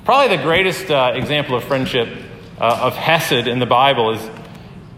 Probably 0.04 0.36
the 0.36 0.42
greatest 0.42 0.90
uh, 0.90 1.12
example 1.14 1.56
of 1.56 1.64
friendship 1.64 2.08
uh, 2.60 2.80
of 2.82 2.94
Hesed 2.94 3.46
in 3.46 3.58
the 3.58 3.66
Bible 3.66 4.12
is, 4.12 4.30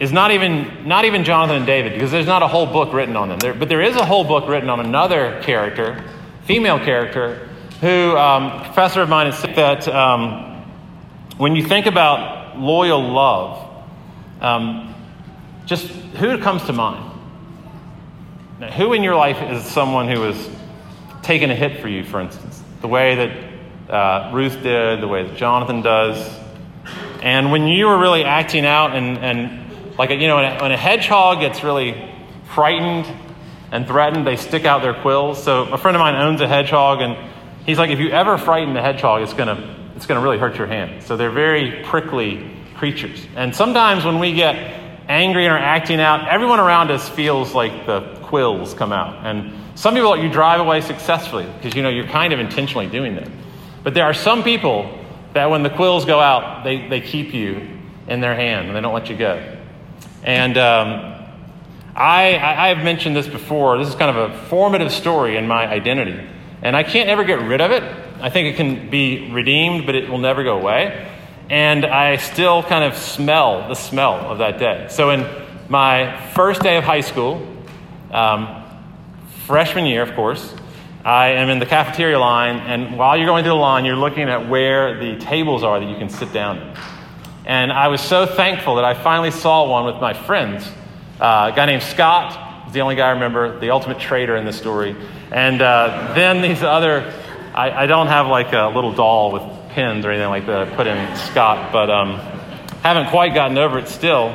is 0.00 0.12
not, 0.12 0.30
even, 0.32 0.88
not 0.88 1.04
even 1.04 1.24
Jonathan 1.24 1.56
and 1.56 1.66
David, 1.66 1.92
because 1.92 2.10
there's 2.10 2.26
not 2.26 2.42
a 2.42 2.48
whole 2.48 2.66
book 2.66 2.92
written 2.92 3.16
on 3.16 3.28
them. 3.28 3.38
There, 3.38 3.54
but 3.54 3.68
there 3.68 3.82
is 3.82 3.96
a 3.96 4.04
whole 4.04 4.24
book 4.24 4.48
written 4.48 4.68
on 4.68 4.80
another 4.80 5.40
character, 5.42 6.04
female 6.44 6.78
character, 6.78 7.48
who, 7.80 8.16
um, 8.16 8.62
professor 8.64 9.02
of 9.02 9.08
mine, 9.08 9.26
has 9.26 9.38
said 9.38 9.56
that 9.56 9.88
um, 9.88 10.64
when 11.36 11.54
you 11.54 11.66
think 11.66 11.86
about 11.86 12.58
loyal 12.58 13.02
love, 13.02 13.63
um, 14.40 14.94
just 15.66 15.86
who 15.86 16.38
comes 16.38 16.64
to 16.64 16.72
mind? 16.72 17.12
Now, 18.60 18.70
who 18.70 18.92
in 18.92 19.02
your 19.02 19.16
life 19.16 19.42
is 19.50 19.64
someone 19.64 20.08
who 20.08 20.22
has 20.22 20.50
taken 21.22 21.50
a 21.50 21.54
hit 21.54 21.80
for 21.80 21.88
you, 21.88 22.04
for 22.04 22.20
instance? 22.20 22.62
The 22.80 22.88
way 22.88 23.14
that 23.86 23.92
uh, 23.92 24.30
Ruth 24.32 24.62
did, 24.62 25.00
the 25.00 25.08
way 25.08 25.24
that 25.26 25.36
Jonathan 25.36 25.82
does. 25.82 26.38
And 27.22 27.50
when 27.50 27.66
you 27.66 27.86
were 27.86 27.98
really 27.98 28.24
acting 28.24 28.66
out, 28.66 28.94
and, 28.94 29.18
and 29.18 29.98
like, 29.98 30.10
a, 30.10 30.14
you 30.14 30.28
know, 30.28 30.36
when 30.36 30.44
a, 30.44 30.62
when 30.62 30.72
a 30.72 30.76
hedgehog 30.76 31.40
gets 31.40 31.64
really 31.64 32.10
frightened 32.54 33.06
and 33.72 33.86
threatened, 33.86 34.26
they 34.26 34.36
stick 34.36 34.64
out 34.64 34.82
their 34.82 34.94
quills. 34.94 35.42
So 35.42 35.64
a 35.72 35.78
friend 35.78 35.96
of 35.96 36.00
mine 36.00 36.14
owns 36.14 36.40
a 36.40 36.48
hedgehog, 36.48 37.00
and 37.00 37.16
he's 37.66 37.78
like, 37.78 37.90
if 37.90 37.98
you 37.98 38.10
ever 38.10 38.38
frighten 38.38 38.74
the 38.74 38.82
hedgehog, 38.82 39.22
it's 39.22 39.34
going 39.34 39.48
to 39.48 39.74
it's 39.96 40.06
going 40.06 40.20
to 40.20 40.24
really 40.24 40.38
hurt 40.38 40.58
your 40.58 40.66
hand. 40.66 41.04
So 41.04 41.16
they're 41.16 41.30
very 41.30 41.84
prickly 41.84 42.53
creatures. 42.84 43.26
And 43.34 43.56
sometimes 43.56 44.04
when 44.04 44.18
we 44.18 44.34
get 44.34 44.56
angry 45.08 45.46
and 45.46 45.54
are 45.54 45.58
acting 45.58 46.00
out, 46.00 46.28
everyone 46.28 46.60
around 46.60 46.90
us 46.90 47.08
feels 47.08 47.54
like 47.54 47.86
the 47.86 48.02
quills 48.24 48.74
come 48.74 48.92
out. 48.92 49.24
And 49.24 49.54
some 49.74 49.94
people, 49.94 50.14
you 50.18 50.30
drive 50.30 50.60
away 50.60 50.82
successfully 50.82 51.46
because 51.56 51.74
you 51.74 51.82
know 51.82 51.88
you're 51.88 52.06
kind 52.06 52.34
of 52.34 52.40
intentionally 52.40 52.86
doing 52.86 53.14
that. 53.14 53.30
But 53.82 53.94
there 53.94 54.04
are 54.04 54.12
some 54.12 54.42
people 54.42 55.02
that 55.32 55.48
when 55.48 55.62
the 55.62 55.70
quills 55.70 56.04
go 56.04 56.20
out, 56.20 56.62
they, 56.62 56.86
they 56.86 57.00
keep 57.00 57.32
you 57.32 57.66
in 58.06 58.20
their 58.20 58.34
hand 58.34 58.66
and 58.66 58.76
they 58.76 58.82
don't 58.82 58.92
let 58.92 59.08
you 59.08 59.16
go. 59.16 59.56
And 60.22 60.58
um, 60.58 61.24
I, 61.94 62.34
I, 62.36 62.70
I've 62.70 62.84
mentioned 62.84 63.16
this 63.16 63.26
before. 63.26 63.78
This 63.78 63.88
is 63.88 63.94
kind 63.94 64.14
of 64.14 64.30
a 64.30 64.38
formative 64.48 64.92
story 64.92 65.38
in 65.38 65.48
my 65.48 65.66
identity. 65.66 66.20
And 66.60 66.76
I 66.76 66.82
can't 66.82 67.08
ever 67.08 67.24
get 67.24 67.40
rid 67.40 67.62
of 67.62 67.70
it. 67.70 67.82
I 68.20 68.28
think 68.28 68.52
it 68.52 68.56
can 68.58 68.90
be 68.90 69.32
redeemed, 69.32 69.86
but 69.86 69.94
it 69.94 70.10
will 70.10 70.18
never 70.18 70.44
go 70.44 70.58
away. 70.58 71.12
And 71.50 71.84
I 71.84 72.16
still 72.16 72.62
kind 72.62 72.84
of 72.84 72.96
smell 72.96 73.68
the 73.68 73.74
smell 73.74 74.14
of 74.14 74.38
that 74.38 74.58
day. 74.58 74.86
So, 74.90 75.10
in 75.10 75.26
my 75.68 76.30
first 76.34 76.62
day 76.62 76.76
of 76.76 76.84
high 76.84 77.02
school, 77.02 77.46
um, 78.10 78.62
freshman 79.46 79.86
year, 79.86 80.02
of 80.02 80.14
course, 80.14 80.54
I 81.04 81.32
am 81.32 81.50
in 81.50 81.58
the 81.58 81.66
cafeteria 81.66 82.18
line, 82.18 82.56
and 82.56 82.96
while 82.96 83.16
you're 83.16 83.26
going 83.26 83.44
through 83.44 83.52
the 83.52 83.56
line, 83.56 83.84
you're 83.84 83.96
looking 83.96 84.28
at 84.28 84.48
where 84.48 84.98
the 84.98 85.18
tables 85.18 85.62
are 85.62 85.78
that 85.78 85.86
you 85.86 85.96
can 85.96 86.08
sit 86.08 86.32
down. 86.32 86.76
And 87.44 87.70
I 87.70 87.88
was 87.88 88.00
so 88.00 88.24
thankful 88.24 88.76
that 88.76 88.84
I 88.84 88.94
finally 88.94 89.30
saw 89.30 89.68
one 89.68 89.84
with 89.84 90.00
my 90.00 90.14
friends. 90.14 90.66
Uh, 91.20 91.50
a 91.52 91.56
guy 91.56 91.66
named 91.66 91.82
Scott, 91.82 92.66
is 92.68 92.72
the 92.72 92.80
only 92.80 92.96
guy 92.96 93.08
I 93.08 93.10
remember, 93.10 93.58
the 93.60 93.70
ultimate 93.70 93.98
traitor 93.98 94.34
in 94.36 94.46
this 94.46 94.56
story. 94.56 94.96
And 95.30 95.60
uh, 95.60 96.12
then 96.14 96.40
these 96.40 96.62
other 96.62 97.12
I, 97.54 97.84
I, 97.84 97.86
don't 97.86 98.08
have 98.08 98.26
like 98.26 98.52
a 98.52 98.72
little 98.74 98.92
doll 98.92 99.30
with 99.30 99.42
pins 99.74 100.04
or 100.06 100.10
anything 100.10 100.28
like 100.28 100.46
that 100.46 100.68
I 100.68 100.76
put 100.76 100.86
in 100.86 101.16
Scott, 101.16 101.72
but 101.72 101.90
um, 101.90 102.18
haven't 102.82 103.10
quite 103.10 103.34
gotten 103.34 103.58
over 103.58 103.78
it 103.78 103.88
still. 103.88 104.28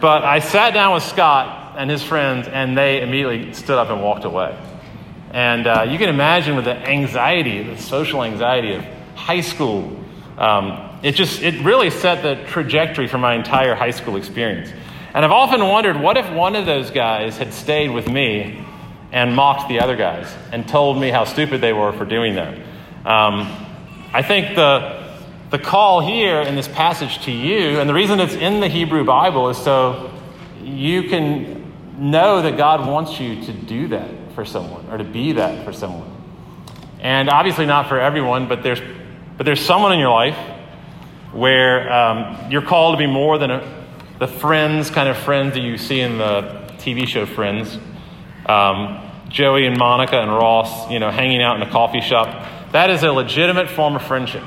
But 0.00 0.24
I 0.24 0.38
sat 0.38 0.72
down 0.72 0.94
with 0.94 1.02
Scott 1.02 1.76
and 1.78 1.90
his 1.90 2.02
friends, 2.02 2.48
and 2.48 2.76
they 2.76 3.02
immediately 3.02 3.52
stood 3.52 3.78
up 3.78 3.90
and 3.90 4.02
walked 4.02 4.24
away. 4.24 4.58
And 5.32 5.66
uh, 5.66 5.86
you 5.88 5.98
can 5.98 6.08
imagine 6.08 6.56
with 6.56 6.64
the 6.64 6.76
anxiety, 6.76 7.62
the 7.62 7.76
social 7.76 8.24
anxiety 8.24 8.74
of 8.74 8.84
high 9.14 9.42
school, 9.42 9.96
um, 10.38 10.98
it 11.02 11.12
just 11.12 11.42
it 11.42 11.62
really 11.64 11.90
set 11.90 12.22
the 12.22 12.42
trajectory 12.50 13.06
for 13.06 13.18
my 13.18 13.34
entire 13.34 13.74
high 13.74 13.92
school 13.92 14.16
experience. 14.16 14.70
And 15.14 15.24
I've 15.24 15.30
often 15.30 15.66
wondered, 15.66 16.00
what 16.00 16.16
if 16.16 16.30
one 16.32 16.56
of 16.56 16.66
those 16.66 16.90
guys 16.90 17.36
had 17.36 17.52
stayed 17.52 17.90
with 17.90 18.08
me 18.08 18.64
and 19.12 19.34
mocked 19.34 19.68
the 19.68 19.80
other 19.80 19.96
guys 19.96 20.32
and 20.52 20.66
told 20.68 20.98
me 20.98 21.10
how 21.10 21.24
stupid 21.24 21.60
they 21.60 21.72
were 21.72 21.92
for 21.92 22.04
doing 22.04 22.36
that. 22.36 22.56
Um, 23.04 23.69
I 24.12 24.22
think 24.22 24.56
the, 24.56 25.08
the 25.50 25.58
call 25.58 26.00
here 26.00 26.40
in 26.40 26.56
this 26.56 26.66
passage 26.66 27.24
to 27.26 27.30
you, 27.30 27.78
and 27.78 27.88
the 27.88 27.94
reason 27.94 28.18
it's 28.18 28.34
in 28.34 28.58
the 28.58 28.66
Hebrew 28.66 29.04
Bible 29.04 29.48
is 29.50 29.56
so 29.56 30.12
you 30.62 31.04
can 31.04 31.72
know 31.96 32.42
that 32.42 32.56
God 32.56 32.88
wants 32.88 33.20
you 33.20 33.40
to 33.44 33.52
do 33.52 33.88
that 33.88 34.10
for 34.34 34.44
someone 34.44 34.90
or 34.90 34.98
to 34.98 35.04
be 35.04 35.32
that 35.34 35.64
for 35.64 35.72
someone. 35.72 36.10
And 36.98 37.30
obviously 37.30 37.66
not 37.66 37.88
for 37.88 38.00
everyone, 38.00 38.48
but 38.48 38.64
there's, 38.64 38.80
but 39.36 39.46
there's 39.46 39.60
someone 39.60 39.92
in 39.92 40.00
your 40.00 40.10
life 40.10 40.36
where 41.32 41.92
um, 41.92 42.50
you're 42.50 42.62
called 42.62 42.94
to 42.94 42.98
be 42.98 43.06
more 43.06 43.38
than 43.38 43.52
a, 43.52 43.86
the 44.18 44.26
friends, 44.26 44.90
kind 44.90 45.08
of 45.08 45.16
friends 45.16 45.54
that 45.54 45.60
you 45.60 45.78
see 45.78 46.00
in 46.00 46.18
the 46.18 46.64
TV 46.78 47.06
show 47.06 47.26
Friends. 47.26 47.78
Um, 48.46 49.06
Joey 49.28 49.66
and 49.66 49.78
Monica 49.78 50.20
and 50.20 50.32
Ross, 50.32 50.90
you 50.90 50.98
know, 50.98 51.12
hanging 51.12 51.40
out 51.40 51.54
in 51.54 51.62
a 51.62 51.70
coffee 51.70 52.00
shop. 52.00 52.48
That 52.72 52.90
is 52.90 53.02
a 53.02 53.12
legitimate 53.12 53.68
form 53.68 53.96
of 53.96 54.02
friendship 54.02 54.44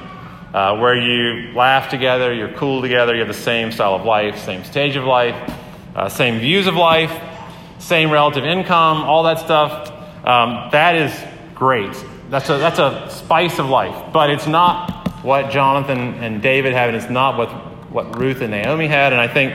uh, 0.54 0.78
where 0.78 0.96
you 0.96 1.54
laugh 1.54 1.90
together, 1.90 2.34
you're 2.34 2.54
cool 2.54 2.82
together, 2.82 3.14
you 3.14 3.20
have 3.20 3.28
the 3.28 3.34
same 3.34 3.72
style 3.72 3.96
of 3.96 4.06
life, 4.06 4.38
same 4.40 4.64
stage 4.64 4.96
of 4.96 5.04
life, 5.04 5.36
uh, 5.96 6.08
same 6.08 6.40
views 6.40 6.68
of 6.68 6.76
life, 6.76 7.12
same 7.80 8.12
relative 8.12 8.46
income, 8.46 9.02
all 9.02 9.24
that 9.24 9.40
stuff. 9.40 9.90
Um, 10.26 10.70
that 10.72 10.96
is 10.96 11.14
great. 11.54 11.92
That's 12.30 12.50
a, 12.50 12.58
that's 12.58 12.80
a 12.80 13.10
spice 13.10 13.60
of 13.60 13.68
life. 13.68 14.14
But 14.14 14.30
it's 14.30 14.48
not 14.48 15.24
what 15.24 15.52
Jonathan 15.52 16.14
and 16.16 16.42
David 16.42 16.74
had, 16.74 16.90
and 16.90 16.98
it's 16.98 17.10
not 17.10 17.38
what, 17.38 17.50
what 17.92 18.18
Ruth 18.18 18.40
and 18.40 18.52
Naomi 18.52 18.88
had. 18.88 19.12
And 19.12 19.22
I 19.22 19.28
think 19.28 19.54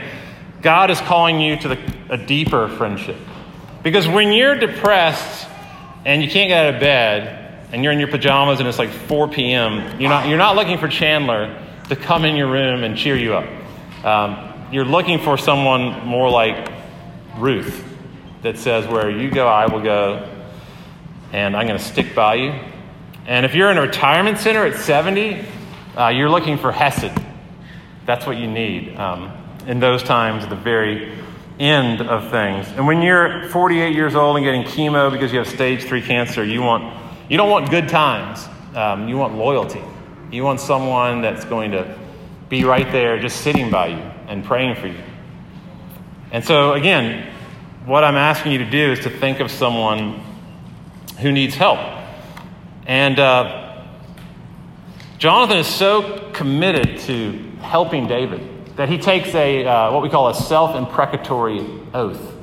God 0.61 0.91
is 0.91 0.99
calling 1.01 1.41
you 1.41 1.55
to 1.57 1.69
the, 1.69 1.93
a 2.09 2.17
deeper 2.17 2.67
friendship. 2.67 3.17
Because 3.81 4.07
when 4.07 4.31
you're 4.31 4.55
depressed 4.55 5.47
and 6.05 6.21
you 6.21 6.29
can't 6.29 6.49
get 6.49 6.65
out 6.65 6.75
of 6.75 6.79
bed 6.79 7.38
and 7.71 7.83
you're 7.83 7.93
in 7.93 7.99
your 7.99 8.07
pajamas 8.07 8.59
and 8.59 8.67
it's 8.67 8.79
like 8.79 8.89
4 8.89 9.27
p.m., 9.27 9.99
you're 9.99 10.09
not, 10.09 10.27
you're 10.27 10.37
not 10.37 10.55
looking 10.55 10.77
for 10.77 10.87
Chandler 10.87 11.65
to 11.89 11.95
come 11.95 12.25
in 12.25 12.35
your 12.35 12.51
room 12.51 12.83
and 12.83 12.97
cheer 12.97 13.15
you 13.15 13.35
up. 13.35 14.05
Um, 14.05 14.69
you're 14.71 14.85
looking 14.85 15.19
for 15.19 15.37
someone 15.37 16.05
more 16.05 16.29
like 16.29 16.71
Ruth 17.37 17.83
that 18.41 18.57
says, 18.57 18.87
Where 18.87 19.09
you 19.09 19.29
go, 19.29 19.47
I 19.47 19.65
will 19.67 19.81
go, 19.81 20.29
and 21.31 21.55
I'm 21.55 21.67
going 21.67 21.79
to 21.79 21.83
stick 21.83 22.15
by 22.15 22.35
you. 22.35 22.53
And 23.25 23.45
if 23.45 23.53
you're 23.53 23.69
in 23.71 23.77
a 23.77 23.81
retirement 23.81 24.37
center 24.39 24.65
at 24.65 24.79
70, 24.79 25.45
uh, 25.97 26.07
you're 26.09 26.29
looking 26.29 26.57
for 26.57 26.71
Hesed. 26.71 27.11
That's 28.05 28.25
what 28.25 28.37
you 28.37 28.47
need 28.47 28.95
um, 28.95 29.31
in 29.67 29.79
those 29.79 30.01
times, 30.01 30.43
at 30.43 30.49
the 30.49 30.55
very 30.55 31.15
end 31.59 32.01
of 32.01 32.31
things. 32.31 32.67
And 32.69 32.87
when 32.87 33.01
you're 33.01 33.49
48 33.49 33.93
years 33.93 34.15
old 34.15 34.37
and 34.37 34.45
getting 34.45 34.63
chemo 34.63 35.11
because 35.11 35.31
you 35.31 35.39
have 35.39 35.47
stage 35.47 35.83
three 35.83 36.01
cancer, 36.01 36.43
you, 36.43 36.61
want, 36.61 36.95
you 37.29 37.37
don't 37.37 37.51
want 37.51 37.69
good 37.69 37.87
times. 37.87 38.47
Um, 38.75 39.07
you 39.07 39.15
want 39.17 39.35
loyalty. 39.35 39.81
You 40.31 40.43
want 40.43 40.59
someone 40.59 41.21
that's 41.21 41.45
going 41.45 41.71
to 41.71 41.97
be 42.49 42.63
right 42.63 42.91
there 42.91 43.19
just 43.19 43.41
sitting 43.41 43.69
by 43.69 43.87
you 43.87 44.01
and 44.27 44.43
praying 44.43 44.75
for 44.75 44.87
you. 44.87 44.97
And 46.31 46.43
so, 46.43 46.73
again, 46.73 47.31
what 47.85 48.03
I'm 48.03 48.15
asking 48.15 48.53
you 48.53 48.57
to 48.59 48.69
do 48.69 48.91
is 48.91 49.01
to 49.01 49.11
think 49.11 49.39
of 49.39 49.51
someone 49.51 50.23
who 51.19 51.31
needs 51.31 51.53
help. 51.53 51.79
And 52.87 53.19
uh, 53.19 53.83
Jonathan 55.19 55.57
is 55.57 55.67
so 55.67 56.31
committed 56.31 56.99
to 57.01 57.33
helping 57.61 58.07
David 58.07 58.75
that 58.75 58.89
he 58.89 58.97
takes 58.97 59.35
a 59.35 59.65
uh, 59.65 59.91
what 59.91 60.01
we 60.01 60.09
call 60.09 60.29
a 60.29 60.33
self-imprecatory 60.33 61.93
oath. 61.93 62.35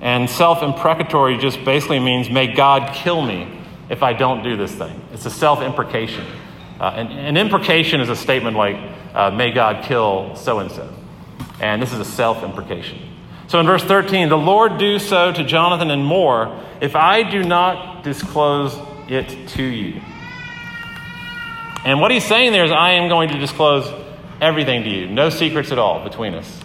And 0.00 0.30
self-imprecatory 0.30 1.38
just 1.38 1.64
basically 1.64 1.98
means, 1.98 2.30
"May 2.30 2.52
God 2.52 2.94
kill 2.94 3.22
me 3.22 3.59
if 3.90 4.02
I 4.02 4.14
don't 4.14 4.42
do 4.42 4.56
this 4.56 4.72
thing." 4.72 5.02
It's 5.12 5.26
a 5.26 5.30
self-imprecation. 5.30 6.24
Uh, 6.80 6.94
and, 6.96 7.12
an 7.12 7.36
imprecation 7.36 8.00
is 8.00 8.08
a 8.08 8.16
statement 8.16 8.56
like, 8.56 8.76
uh, 9.14 9.30
"May 9.30 9.50
God 9.50 9.84
kill 9.84 10.34
so 10.36 10.60
and 10.60 10.70
so," 10.70 10.88
and 11.60 11.82
this 11.82 11.92
is 11.92 11.98
a 11.98 12.04
self-imprecation. 12.04 12.98
So 13.48 13.58
in 13.58 13.66
verse 13.66 13.82
13, 13.82 14.28
the 14.28 14.38
Lord 14.38 14.78
do 14.78 15.00
so 15.00 15.32
to 15.32 15.42
Jonathan 15.42 15.90
and 15.90 16.06
more 16.06 16.56
if 16.80 16.94
I 16.94 17.28
do 17.28 17.42
not 17.42 18.04
disclose 18.04 18.78
it 19.08 19.48
to 19.48 19.62
you. 19.64 20.00
And 21.84 22.00
what 22.00 22.12
he's 22.12 22.24
saying 22.24 22.52
there 22.52 22.64
is, 22.64 22.70
I 22.70 22.92
am 22.92 23.08
going 23.08 23.30
to 23.30 23.38
disclose 23.38 23.90
everything 24.40 24.84
to 24.84 24.88
you, 24.88 25.08
no 25.08 25.30
secrets 25.30 25.72
at 25.72 25.78
all 25.78 26.04
between 26.04 26.34
us. 26.34 26.60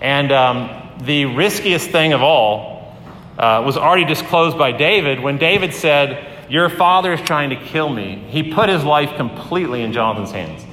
And 0.00 0.32
um, 0.32 0.90
the 1.02 1.26
riskiest 1.26 1.90
thing 1.90 2.12
of 2.12 2.22
all 2.22 2.96
uh, 3.38 3.62
was 3.64 3.76
already 3.76 4.04
disclosed 4.04 4.58
by 4.58 4.72
David 4.72 5.20
when 5.20 5.38
David 5.38 5.72
said, 5.72 6.37
Your 6.48 6.68
father 6.68 7.12
is 7.12 7.20
trying 7.20 7.50
to 7.50 7.56
kill 7.56 7.88
me. 7.88 8.24
He 8.28 8.52
put 8.52 8.68
his 8.68 8.84
life 8.84 9.16
completely 9.16 9.82
in 9.82 9.92
Jonathan's 9.92 10.30
hands 10.30 10.64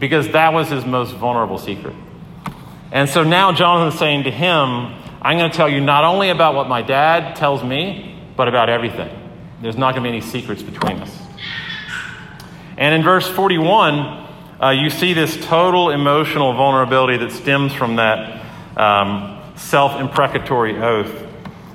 because 0.00 0.28
that 0.32 0.52
was 0.52 0.68
his 0.68 0.84
most 0.84 1.12
vulnerable 1.14 1.58
secret. 1.58 1.94
And 2.92 3.08
so 3.08 3.22
now 3.22 3.52
Jonathan's 3.52 3.98
saying 3.98 4.24
to 4.24 4.30
him, 4.30 4.94
I'm 5.22 5.38
going 5.38 5.50
to 5.50 5.56
tell 5.56 5.68
you 5.68 5.80
not 5.80 6.04
only 6.04 6.30
about 6.30 6.54
what 6.54 6.68
my 6.68 6.82
dad 6.82 7.36
tells 7.36 7.62
me, 7.62 8.20
but 8.36 8.48
about 8.48 8.68
everything. 8.68 9.10
There's 9.62 9.76
not 9.76 9.94
going 9.94 10.04
to 10.04 10.10
be 10.10 10.16
any 10.16 10.20
secrets 10.20 10.62
between 10.62 10.98
us. 10.98 11.16
And 12.76 12.94
in 12.94 13.02
verse 13.02 13.28
41, 13.28 14.26
uh, 14.62 14.70
you 14.70 14.90
see 14.90 15.14
this 15.14 15.36
total 15.46 15.90
emotional 15.90 16.52
vulnerability 16.52 17.16
that 17.18 17.32
stems 17.32 17.72
from 17.72 17.96
that 17.96 18.44
um, 18.76 19.42
self 19.56 20.00
imprecatory 20.00 20.76
oath. 20.76 21.24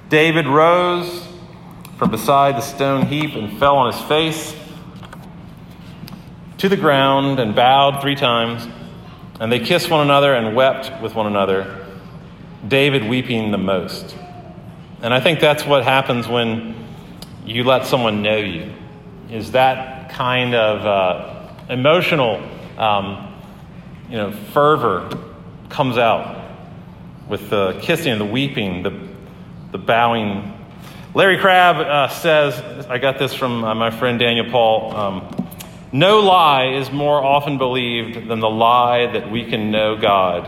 David 0.09 0.47
rose 0.47 1.27
from 2.01 2.09
beside 2.09 2.55
the 2.55 2.61
stone 2.61 3.05
heap 3.05 3.35
and 3.35 3.59
fell 3.59 3.77
on 3.77 3.93
his 3.93 4.01
face 4.05 4.55
to 6.57 6.67
the 6.67 6.75
ground 6.75 7.39
and 7.39 7.53
bowed 7.53 8.01
three 8.01 8.15
times. 8.15 8.67
And 9.39 9.51
they 9.51 9.59
kissed 9.59 9.87
one 9.91 10.01
another 10.01 10.33
and 10.33 10.55
wept 10.55 10.99
with 10.99 11.13
one 11.13 11.27
another, 11.27 11.85
David 12.67 13.07
weeping 13.07 13.51
the 13.51 13.59
most. 13.59 14.17
And 15.03 15.13
I 15.13 15.19
think 15.19 15.39
that's 15.39 15.63
what 15.63 15.83
happens 15.83 16.27
when 16.27 16.73
you 17.45 17.63
let 17.65 17.85
someone 17.85 18.23
know 18.23 18.37
you, 18.37 18.73
is 19.29 19.51
that 19.51 20.09
kind 20.09 20.55
of 20.55 20.83
uh, 20.83 21.53
emotional 21.69 22.41
um, 22.79 23.31
you 24.09 24.17
know, 24.17 24.31
fervor 24.31 25.07
comes 25.69 25.99
out 25.99 26.49
with 27.29 27.51
the 27.51 27.77
kissing 27.83 28.13
and 28.13 28.19
the 28.19 28.25
weeping, 28.25 28.81
the, 28.81 29.07
the 29.71 29.77
bowing. 29.77 30.57
Larry 31.13 31.39
Crabb 31.39 31.75
uh, 31.75 32.07
says, 32.07 32.57
I 32.87 32.97
got 32.97 33.19
this 33.19 33.33
from 33.33 33.65
uh, 33.65 33.75
my 33.75 33.91
friend 33.91 34.17
Daniel 34.17 34.49
Paul. 34.49 34.95
Um, 34.95 35.49
no 35.91 36.21
lie 36.21 36.75
is 36.75 36.89
more 36.89 37.21
often 37.21 37.57
believed 37.57 38.29
than 38.29 38.39
the 38.39 38.49
lie 38.49 39.11
that 39.11 39.29
we 39.29 39.43
can 39.43 39.71
know 39.71 39.97
God 39.97 40.47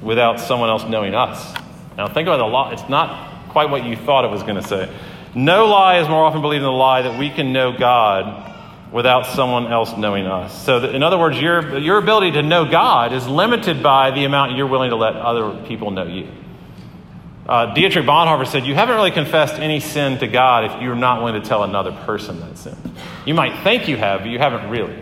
without 0.00 0.40
someone 0.40 0.70
else 0.70 0.84
knowing 0.84 1.14
us. 1.14 1.54
Now, 1.98 2.08
think 2.08 2.28
about 2.28 2.38
the 2.38 2.46
lie. 2.46 2.72
It's 2.72 2.88
not 2.88 3.50
quite 3.50 3.68
what 3.68 3.84
you 3.84 3.94
thought 3.94 4.24
it 4.24 4.30
was 4.30 4.42
going 4.42 4.54
to 4.54 4.66
say. 4.66 4.90
No 5.34 5.66
lie 5.66 5.98
is 5.98 6.08
more 6.08 6.24
often 6.24 6.40
believed 6.40 6.62
than 6.62 6.70
the 6.70 6.72
lie 6.72 7.02
that 7.02 7.18
we 7.18 7.28
can 7.28 7.52
know 7.52 7.76
God 7.76 8.50
without 8.90 9.26
someone 9.26 9.70
else 9.70 9.94
knowing 9.98 10.26
us. 10.26 10.64
So, 10.64 10.82
in 10.82 11.02
other 11.02 11.18
words, 11.18 11.38
your, 11.38 11.76
your 11.76 11.98
ability 11.98 12.30
to 12.32 12.42
know 12.42 12.64
God 12.64 13.12
is 13.12 13.28
limited 13.28 13.82
by 13.82 14.12
the 14.12 14.24
amount 14.24 14.56
you're 14.56 14.66
willing 14.66 14.90
to 14.90 14.96
let 14.96 15.14
other 15.14 15.62
people 15.66 15.90
know 15.90 16.04
you. 16.04 16.30
Uh, 17.52 17.74
Dietrich 17.74 18.06
Bonhoeffer 18.06 18.46
said, 18.46 18.64
You 18.64 18.74
haven't 18.74 18.96
really 18.96 19.10
confessed 19.10 19.56
any 19.56 19.78
sin 19.78 20.16
to 20.20 20.26
God 20.26 20.64
if 20.64 20.80
you're 20.80 20.96
not 20.96 21.22
willing 21.22 21.38
to 21.38 21.46
tell 21.46 21.64
another 21.64 21.92
person 21.92 22.40
that 22.40 22.56
sin. 22.56 22.74
You 23.26 23.34
might 23.34 23.62
think 23.62 23.88
you 23.88 23.98
have, 23.98 24.20
but 24.20 24.30
you 24.30 24.38
haven't 24.38 24.70
really. 24.70 24.98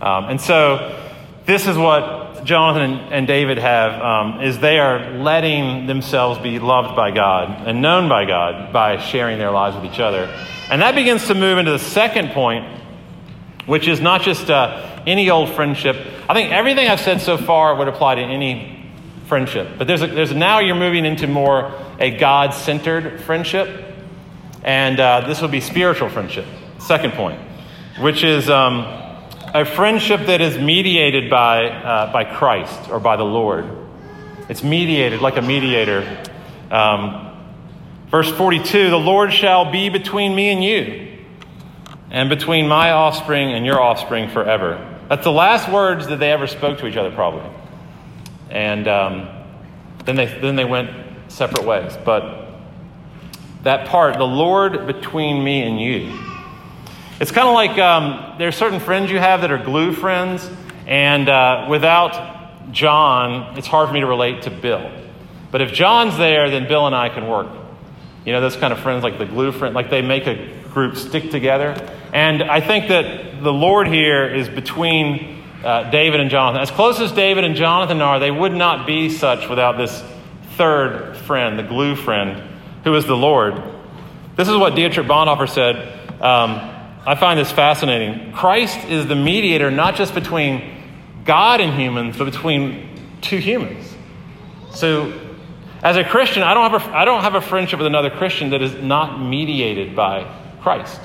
Um, 0.00 0.24
and 0.24 0.40
so, 0.40 1.00
this 1.46 1.68
is 1.68 1.78
what 1.78 2.42
Jonathan 2.44 2.94
and 3.12 3.24
David 3.24 3.58
have 3.58 4.02
um, 4.02 4.40
is 4.40 4.58
they 4.58 4.80
are 4.80 5.12
letting 5.12 5.86
themselves 5.86 6.40
be 6.40 6.58
loved 6.58 6.96
by 6.96 7.12
God 7.12 7.68
and 7.68 7.80
known 7.80 8.08
by 8.08 8.24
God 8.24 8.72
by 8.72 8.98
sharing 8.98 9.38
their 9.38 9.52
lives 9.52 9.76
with 9.76 9.84
each 9.84 10.00
other. 10.00 10.24
And 10.72 10.82
that 10.82 10.96
begins 10.96 11.28
to 11.28 11.36
move 11.36 11.56
into 11.58 11.70
the 11.70 11.78
second 11.78 12.30
point, 12.30 12.64
which 13.66 13.86
is 13.86 14.00
not 14.00 14.22
just 14.22 14.50
uh, 14.50 15.04
any 15.06 15.30
old 15.30 15.50
friendship. 15.50 15.94
I 16.28 16.34
think 16.34 16.50
everything 16.50 16.88
I've 16.88 16.98
said 16.98 17.20
so 17.20 17.36
far 17.36 17.76
would 17.76 17.86
apply 17.86 18.16
to 18.16 18.22
any 18.22 18.79
friendship. 19.30 19.78
But 19.78 19.86
there's, 19.86 20.02
a, 20.02 20.08
there's 20.08 20.34
now 20.34 20.58
you're 20.58 20.74
moving 20.74 21.06
into 21.06 21.26
more 21.26 21.72
a 21.98 22.10
God 22.10 22.52
centered 22.52 23.20
friendship. 23.22 23.94
And 24.62 25.00
uh, 25.00 25.26
this 25.26 25.40
would 25.40 25.52
be 25.52 25.60
spiritual 25.60 26.10
friendship. 26.10 26.44
Second 26.78 27.12
point, 27.12 27.40
which 28.00 28.24
is 28.24 28.50
um, 28.50 28.80
a 29.54 29.64
friendship 29.64 30.26
that 30.26 30.40
is 30.40 30.58
mediated 30.58 31.30
by, 31.30 31.68
uh, 31.68 32.12
by 32.12 32.24
Christ 32.24 32.90
or 32.90 32.98
by 32.98 33.16
the 33.16 33.24
Lord. 33.24 33.64
It's 34.48 34.64
mediated 34.64 35.20
like 35.22 35.36
a 35.36 35.42
mediator. 35.42 36.24
Um, 36.70 37.54
verse 38.10 38.30
42 38.32 38.90
The 38.90 38.96
Lord 38.96 39.32
shall 39.32 39.70
be 39.70 39.88
between 39.90 40.34
me 40.34 40.48
and 40.50 40.64
you, 40.64 41.24
and 42.10 42.28
between 42.28 42.66
my 42.66 42.90
offspring 42.90 43.52
and 43.52 43.64
your 43.64 43.80
offspring 43.80 44.28
forever. 44.28 44.86
That's 45.08 45.24
the 45.24 45.32
last 45.32 45.70
words 45.70 46.08
that 46.08 46.18
they 46.18 46.32
ever 46.32 46.48
spoke 46.48 46.78
to 46.78 46.88
each 46.88 46.96
other, 46.96 47.12
probably. 47.12 47.48
And 48.50 48.88
um, 48.88 49.28
then, 50.04 50.16
they, 50.16 50.26
then 50.26 50.56
they 50.56 50.64
went 50.64 50.90
separate 51.28 51.64
ways. 51.64 51.96
But 52.04 52.48
that 53.62 53.88
part, 53.88 54.16
the 54.18 54.24
Lord 54.24 54.86
between 54.86 55.42
me 55.42 55.62
and 55.62 55.80
you, 55.80 56.18
it's 57.20 57.30
kind 57.30 57.48
of 57.48 57.54
like 57.54 57.78
um, 57.78 58.38
there 58.38 58.48
are 58.48 58.52
certain 58.52 58.80
friends 58.80 59.10
you 59.10 59.18
have 59.18 59.42
that 59.42 59.50
are 59.50 59.62
glue 59.62 59.92
friends, 59.92 60.48
and 60.86 61.28
uh, 61.28 61.66
without 61.68 62.72
John, 62.72 63.58
it's 63.58 63.66
hard 63.66 63.88
for 63.88 63.94
me 63.94 64.00
to 64.00 64.06
relate 64.06 64.42
to 64.42 64.50
Bill. 64.50 64.90
But 65.50 65.60
if 65.60 65.72
John's 65.72 66.16
there, 66.16 66.48
then 66.48 66.66
Bill 66.66 66.86
and 66.86 66.94
I 66.94 67.08
can 67.10 67.28
work. 67.28 67.48
You 68.24 68.32
know, 68.32 68.40
those 68.40 68.56
kind 68.56 68.72
of 68.72 68.78
friends, 68.80 69.02
like 69.02 69.18
the 69.18 69.26
glue 69.26 69.52
friend, 69.52 69.74
like 69.74 69.90
they 69.90 70.02
make 70.02 70.26
a 70.26 70.50
group 70.72 70.96
stick 70.96 71.30
together. 71.30 71.76
And 72.12 72.42
I 72.42 72.60
think 72.60 72.88
that 72.88 73.42
the 73.42 73.52
Lord 73.52 73.86
here 73.86 74.26
is 74.26 74.48
between 74.48 75.39
uh, 75.64 75.90
David 75.90 76.20
and 76.20 76.30
Jonathan. 76.30 76.62
As 76.62 76.70
close 76.70 77.00
as 77.00 77.12
David 77.12 77.44
and 77.44 77.54
Jonathan 77.54 78.00
are, 78.00 78.18
they 78.18 78.30
would 78.30 78.52
not 78.52 78.86
be 78.86 79.10
such 79.10 79.48
without 79.48 79.76
this 79.76 80.02
third 80.56 81.16
friend, 81.16 81.58
the 81.58 81.62
glue 81.62 81.96
friend, 81.96 82.42
who 82.84 82.94
is 82.94 83.06
the 83.06 83.16
Lord. 83.16 83.62
This 84.36 84.48
is 84.48 84.56
what 84.56 84.74
Dietrich 84.74 85.06
Bonhoeffer 85.06 85.48
said. 85.48 85.76
Um, 86.20 86.70
I 87.06 87.14
find 87.14 87.38
this 87.38 87.50
fascinating. 87.50 88.32
Christ 88.32 88.78
is 88.88 89.06
the 89.06 89.14
mediator 89.14 89.70
not 89.70 89.96
just 89.96 90.14
between 90.14 90.82
God 91.24 91.60
and 91.60 91.78
humans, 91.78 92.16
but 92.16 92.24
between 92.24 92.88
two 93.20 93.38
humans. 93.38 93.94
So, 94.72 95.18
as 95.82 95.96
a 95.96 96.04
Christian, 96.04 96.42
I 96.42 96.52
don't 96.54 96.70
have 96.70 96.82
a, 96.82 96.96
I 96.96 97.04
don't 97.04 97.22
have 97.22 97.34
a 97.34 97.40
friendship 97.40 97.78
with 97.78 97.86
another 97.86 98.10
Christian 98.10 98.50
that 98.50 98.62
is 98.62 98.74
not 98.74 99.20
mediated 99.20 99.96
by 99.96 100.30
Christ. 100.60 101.00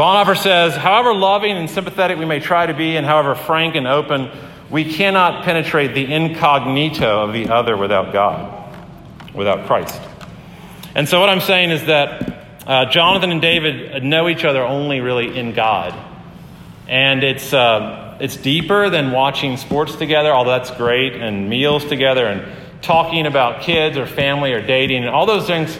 Bonhoeffer 0.00 0.38
says, 0.38 0.74
however 0.74 1.12
loving 1.12 1.58
and 1.58 1.68
sympathetic 1.68 2.16
we 2.16 2.24
may 2.24 2.40
try 2.40 2.64
to 2.64 2.72
be, 2.72 2.96
and 2.96 3.04
however 3.04 3.34
frank 3.34 3.74
and 3.74 3.86
open, 3.86 4.30
we 4.70 4.90
cannot 4.90 5.44
penetrate 5.44 5.92
the 5.92 6.10
incognito 6.10 7.22
of 7.22 7.34
the 7.34 7.50
other 7.50 7.76
without 7.76 8.10
God, 8.10 8.74
without 9.34 9.66
Christ. 9.66 10.00
And 10.94 11.06
so, 11.06 11.20
what 11.20 11.28
I'm 11.28 11.42
saying 11.42 11.70
is 11.70 11.84
that 11.84 12.46
uh, 12.66 12.86
Jonathan 12.86 13.30
and 13.30 13.42
David 13.42 14.02
know 14.02 14.30
each 14.30 14.42
other 14.42 14.62
only 14.62 15.00
really 15.00 15.38
in 15.38 15.52
God. 15.52 15.92
And 16.88 17.22
it's, 17.22 17.52
uh, 17.52 18.16
it's 18.22 18.38
deeper 18.38 18.88
than 18.88 19.10
watching 19.10 19.58
sports 19.58 19.96
together, 19.96 20.32
although 20.32 20.52
that's 20.52 20.70
great, 20.70 21.12
and 21.12 21.50
meals 21.50 21.84
together, 21.84 22.24
and 22.24 22.50
talking 22.80 23.26
about 23.26 23.60
kids 23.60 23.98
or 23.98 24.06
family 24.06 24.54
or 24.54 24.62
dating, 24.66 25.04
and 25.04 25.10
all 25.10 25.26
those 25.26 25.46
things 25.46 25.78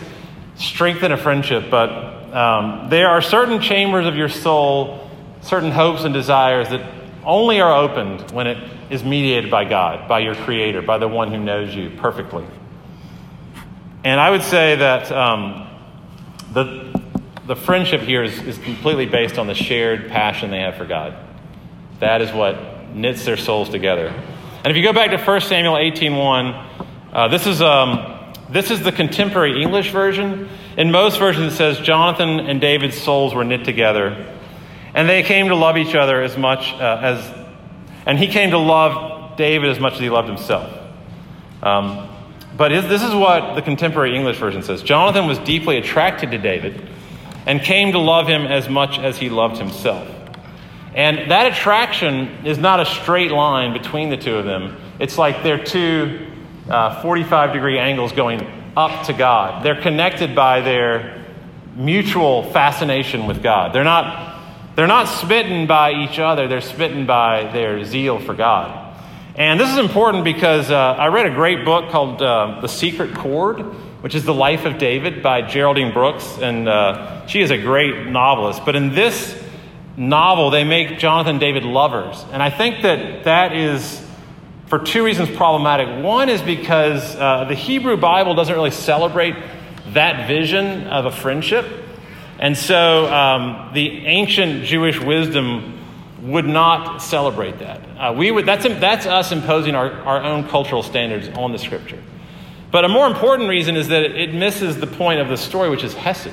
strengthen 0.57 1.11
a 1.11 1.17
friendship. 1.17 1.71
But 1.71 2.20
um, 2.33 2.89
there 2.91 3.09
are 3.09 3.21
certain 3.21 3.61
chambers 3.61 4.07
of 4.07 4.17
your 4.17 4.29
soul, 4.29 5.11
certain 5.43 5.71
hopes 5.71 6.05
and 6.05 6.15
desires 6.15 6.69
that 6.69 6.95
only 7.25 7.61
are 7.61 7.77
opened 7.77 8.31
when 8.31 8.47
it 8.47 8.59
is 8.91 9.05
mediated 9.05 9.51
by 9.51 9.65
God, 9.65 10.09
by 10.09 10.21
your 10.21 10.35
Creator, 10.35 10.83
by 10.83 10.99
the 10.99 11.09
one 11.09 11.31
who 11.31 11.39
knows 11.39 11.75
you 11.75 11.91
perfectly. 11.99 12.45
And 14.05 14.21
I 14.21 14.31
would 14.31 14.43
say 14.43 14.77
that 14.77 15.13
um, 15.13 15.69
the, 16.53 17.01
the 17.47 17.57
friendship 17.57 18.01
here 18.01 18.23
is, 18.23 18.39
is 18.43 18.59
completely 18.59 19.07
based 19.07 19.39
on 19.39 19.47
the 19.47 19.55
shared 19.55 20.09
passion 20.09 20.51
they 20.51 20.61
have 20.61 20.77
for 20.77 20.87
God. 20.87 21.15
That 22.01 22.23
is 22.23 22.33
what 22.33 22.95
knits 22.95 23.25
their 23.25 23.37
souls 23.37 23.69
together. 23.69 24.09
And 24.65 24.67
if 24.67 24.77
you 24.77 24.83
go 24.83 24.93
back 24.93 25.11
to 25.11 25.19
1 25.19 25.41
Samuel 25.43 25.75
18.1, 25.75 26.87
uh, 27.13 27.29
this, 27.29 27.47
is, 27.47 27.61
um, 27.63 28.33
this 28.49 28.71
is 28.71 28.83
the 28.83 28.93
contemporary 28.93 29.63
English 29.63 29.91
version. 29.91 30.49
In 30.77 30.91
most 30.91 31.19
versions, 31.19 31.53
it 31.53 31.57
says 31.57 31.79
Jonathan 31.81 32.41
and 32.41 32.61
David's 32.61 33.01
souls 33.01 33.35
were 33.35 33.45
knit 33.45 33.65
together, 33.65 34.27
and 34.95 35.09
they 35.09 35.23
came 35.23 35.49
to 35.49 35.57
love 35.57 35.77
each 35.77 35.95
other 35.95 36.23
as 36.23 36.37
much 36.37 36.73
uh, 36.75 37.01
as, 37.03 37.49
and 38.07 38.19
he 38.19 38.29
came 38.29 38.51
to 38.51 38.59
love 38.59 39.37
David 39.37 39.71
as 39.71 39.81
much 39.81 39.95
as 39.95 40.01
he 40.01 40.11
loved 40.11 40.29
himself. 40.29 40.73
Um, 41.63 42.09
but 42.57 42.69
this 42.69 43.03
is 43.03 43.15
what 43.15 43.55
the 43.55 43.63
contemporary 43.63 44.15
English 44.15 44.37
version 44.39 44.63
says 44.63 44.83
Jonathan 44.83 45.27
was 45.27 45.39
deeply 45.39 45.79
attracted 45.79 46.31
to 46.31 46.39
David 46.39 46.89
and 47.47 47.61
came 47.61 47.93
to 47.93 47.99
love 47.99 48.27
him 48.27 48.43
as 48.43 48.69
much 48.69 48.99
as 48.99 49.19
he 49.19 49.29
loved 49.31 49.59
himself. 49.59 50.09
And 50.95 51.31
that 51.31 51.53
attraction 51.53 52.45
is 52.45 52.59
not 52.59 52.81
a 52.81 52.87
straight 52.87 53.31
line 53.31 53.73
between 53.73 54.11
the 54.11 54.17
two 54.17 54.37
of 54.37 54.45
them. 54.45 54.77
It's 54.99 55.17
like 55.17 55.43
they're 55.43 55.63
two 55.63 56.27
uh, 56.69 57.01
45 57.03 57.53
degree 57.53 57.79
angles 57.79 58.13
going 58.13 58.60
up 58.77 59.07
to 59.07 59.13
God. 59.13 59.65
They're 59.65 59.81
connected 59.81 60.35
by 60.35 60.61
their 60.61 61.25
mutual 61.75 62.51
fascination 62.53 63.27
with 63.27 63.43
God. 63.43 63.73
They're 63.73 63.85
not, 63.85 64.41
they're 64.77 64.87
not 64.87 65.05
smitten 65.07 65.67
by 65.67 65.93
each 65.93 66.19
other, 66.19 66.49
they're 66.49 66.61
smitten 66.61 67.07
by 67.07 67.51
their 67.53 67.85
zeal 67.85 68.19
for 68.19 68.35
God. 68.35 68.89
And 69.37 69.59
this 69.59 69.71
is 69.71 69.79
important 69.79 70.25
because 70.25 70.71
uh, 70.71 70.77
I 70.77 71.07
read 71.07 71.27
a 71.27 71.35
great 71.35 71.65
book 71.65 71.91
called 71.91 72.21
uh, 72.21 72.59
The 72.61 72.67
Secret 72.67 73.15
Chord, 73.15 73.61
which 74.03 74.15
is 74.15 74.25
the 74.25 74.35
life 74.35 74.65
of 74.65 74.79
David 74.79 75.23
by 75.23 75.43
Geraldine 75.43 75.93
Brooks. 75.93 76.39
And 76.39 76.69
uh, 76.69 77.27
she 77.27 77.41
is 77.41 77.51
a 77.51 77.59
great 77.59 78.07
novelist. 78.07 78.65
But 78.65 78.77
in 78.77 78.95
this 78.95 79.41
novel, 79.97 80.51
they 80.51 80.65
make 80.65 80.99
Jonathan 80.99 81.39
David 81.39 81.65
lovers. 81.65 82.25
And 82.33 82.43
I 82.43 82.51
think 82.51 82.83
that 82.83 83.25
that 83.25 83.55
is, 83.55 84.05
for 84.71 84.79
two 84.79 85.05
reasons, 85.05 85.29
problematic. 85.37 86.03
One 86.03 86.29
is 86.29 86.41
because 86.41 87.17
uh, 87.17 87.45
the 87.49 87.57
Hebrew 87.57 87.97
Bible 87.97 88.37
doesn't 88.37 88.55
really 88.55 88.71
celebrate 88.71 89.35
that 89.89 90.29
vision 90.29 90.87
of 90.87 91.07
a 91.07 91.11
friendship. 91.11 91.67
And 92.39 92.57
so 92.57 93.13
um, 93.13 93.73
the 93.75 94.07
ancient 94.07 94.63
Jewish 94.63 95.01
wisdom 95.01 95.77
would 96.23 96.47
not 96.47 97.03
celebrate 97.03 97.59
that. 97.59 97.81
Uh, 97.99 98.15
we 98.17 98.31
would, 98.31 98.47
that's, 98.47 98.63
that's 98.63 99.07
us 99.07 99.33
imposing 99.33 99.75
our, 99.75 99.91
our 100.03 100.23
own 100.23 100.47
cultural 100.49 100.85
standards 100.85 101.29
on 101.37 101.51
the 101.51 101.59
scripture. 101.59 102.01
But 102.71 102.85
a 102.85 102.89
more 102.89 103.09
important 103.09 103.49
reason 103.49 103.75
is 103.75 103.89
that 103.89 104.05
it 104.05 104.33
misses 104.33 104.79
the 104.79 104.87
point 104.87 105.19
of 105.19 105.29
the 105.29 105.37
story, 105.37 105.69
which 105.69 105.83
is 105.83 105.95
Hesed 105.95 106.33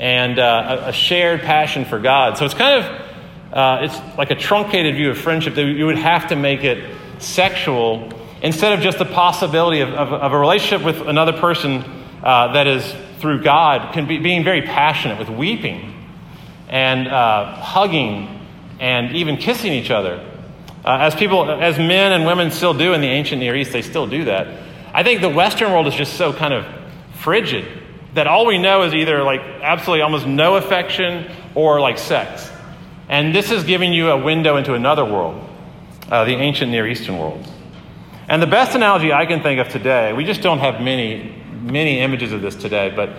and 0.00 0.40
uh, 0.40 0.80
a, 0.86 0.88
a, 0.88 0.92
shared 0.92 1.42
passion 1.42 1.84
for 1.84 2.00
God. 2.00 2.38
So 2.38 2.44
it's 2.44 2.54
kind 2.54 2.84
of 2.84 3.06
uh, 3.52 3.78
it's 3.82 4.18
like 4.18 4.32
a 4.32 4.34
truncated 4.34 4.96
view 4.96 5.10
of 5.10 5.18
friendship 5.18 5.54
that 5.54 5.64
you 5.64 5.86
would 5.86 5.96
have 5.96 6.28
to 6.28 6.36
make 6.36 6.64
it 6.64 6.84
sexual 7.18 8.12
instead 8.42 8.72
of 8.72 8.80
just 8.80 8.98
the 8.98 9.04
possibility 9.04 9.80
of, 9.80 9.90
of, 9.90 10.12
of 10.12 10.32
a 10.32 10.38
relationship 10.38 10.84
with 10.84 11.00
another 11.08 11.32
person 11.32 11.82
uh, 12.22 12.52
that 12.52 12.66
is 12.66 12.94
through 13.18 13.42
God, 13.42 13.94
can 13.94 14.06
be 14.06 14.18
being 14.18 14.44
very 14.44 14.62
passionate 14.62 15.18
with 15.18 15.30
weeping 15.30 15.94
and 16.68 17.08
uh, 17.08 17.56
hugging 17.56 18.46
and 18.78 19.16
even 19.16 19.36
kissing 19.36 19.72
each 19.72 19.90
other. 19.90 20.24
Uh, 20.84 20.98
as 21.00 21.14
people, 21.14 21.50
as 21.50 21.78
men 21.78 22.12
and 22.12 22.26
women 22.26 22.50
still 22.50 22.74
do 22.74 22.92
in 22.92 23.00
the 23.00 23.08
ancient 23.08 23.40
Near 23.40 23.56
East, 23.56 23.72
they 23.72 23.82
still 23.82 24.06
do 24.06 24.26
that. 24.26 24.46
I 24.92 25.02
think 25.02 25.20
the 25.20 25.28
Western 25.28 25.72
world 25.72 25.86
is 25.86 25.94
just 25.94 26.14
so 26.14 26.32
kind 26.32 26.54
of 26.54 26.66
frigid 27.14 27.66
that 28.14 28.26
all 28.26 28.46
we 28.46 28.58
know 28.58 28.82
is 28.82 28.94
either 28.94 29.22
like 29.22 29.40
absolutely 29.40 30.02
almost 30.02 30.26
no 30.26 30.56
affection 30.56 31.30
or 31.54 31.80
like 31.80 31.98
sex. 31.98 32.50
And 33.08 33.34
this 33.34 33.50
is 33.50 33.64
giving 33.64 33.92
you 33.92 34.10
a 34.10 34.22
window 34.22 34.56
into 34.56 34.74
another 34.74 35.04
world, 35.04 35.45
uh, 36.10 36.24
the 36.24 36.34
ancient 36.34 36.70
Near 36.70 36.86
Eastern 36.86 37.18
world. 37.18 37.46
And 38.28 38.42
the 38.42 38.46
best 38.46 38.74
analogy 38.74 39.12
I 39.12 39.26
can 39.26 39.42
think 39.42 39.60
of 39.60 39.68
today, 39.68 40.12
we 40.12 40.24
just 40.24 40.42
don't 40.42 40.58
have 40.58 40.80
many, 40.80 41.34
many 41.62 42.00
images 42.00 42.32
of 42.32 42.42
this 42.42 42.56
today, 42.56 42.92
but 42.94 43.10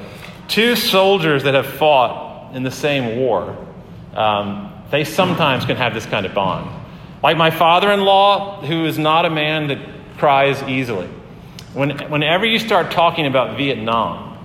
two 0.47 0.75
soldiers 0.75 1.43
that 1.43 1.53
have 1.53 1.65
fought 1.65 2.53
in 2.53 2.63
the 2.63 2.71
same 2.71 3.17
war, 3.17 3.57
um, 4.13 4.73
they 4.91 5.03
sometimes 5.03 5.65
can 5.65 5.77
have 5.77 5.93
this 5.93 6.05
kind 6.05 6.25
of 6.25 6.33
bond. 6.33 6.69
Like 7.23 7.37
my 7.37 7.51
father 7.51 7.91
in 7.91 8.01
law, 8.01 8.61
who 8.61 8.85
is 8.85 8.97
not 8.97 9.25
a 9.25 9.29
man 9.29 9.67
that 9.67 9.79
cries 10.17 10.61
easily. 10.63 11.07
When, 11.73 11.97
whenever 12.09 12.45
you 12.45 12.59
start 12.59 12.91
talking 12.91 13.25
about 13.25 13.57
Vietnam, 13.57 14.37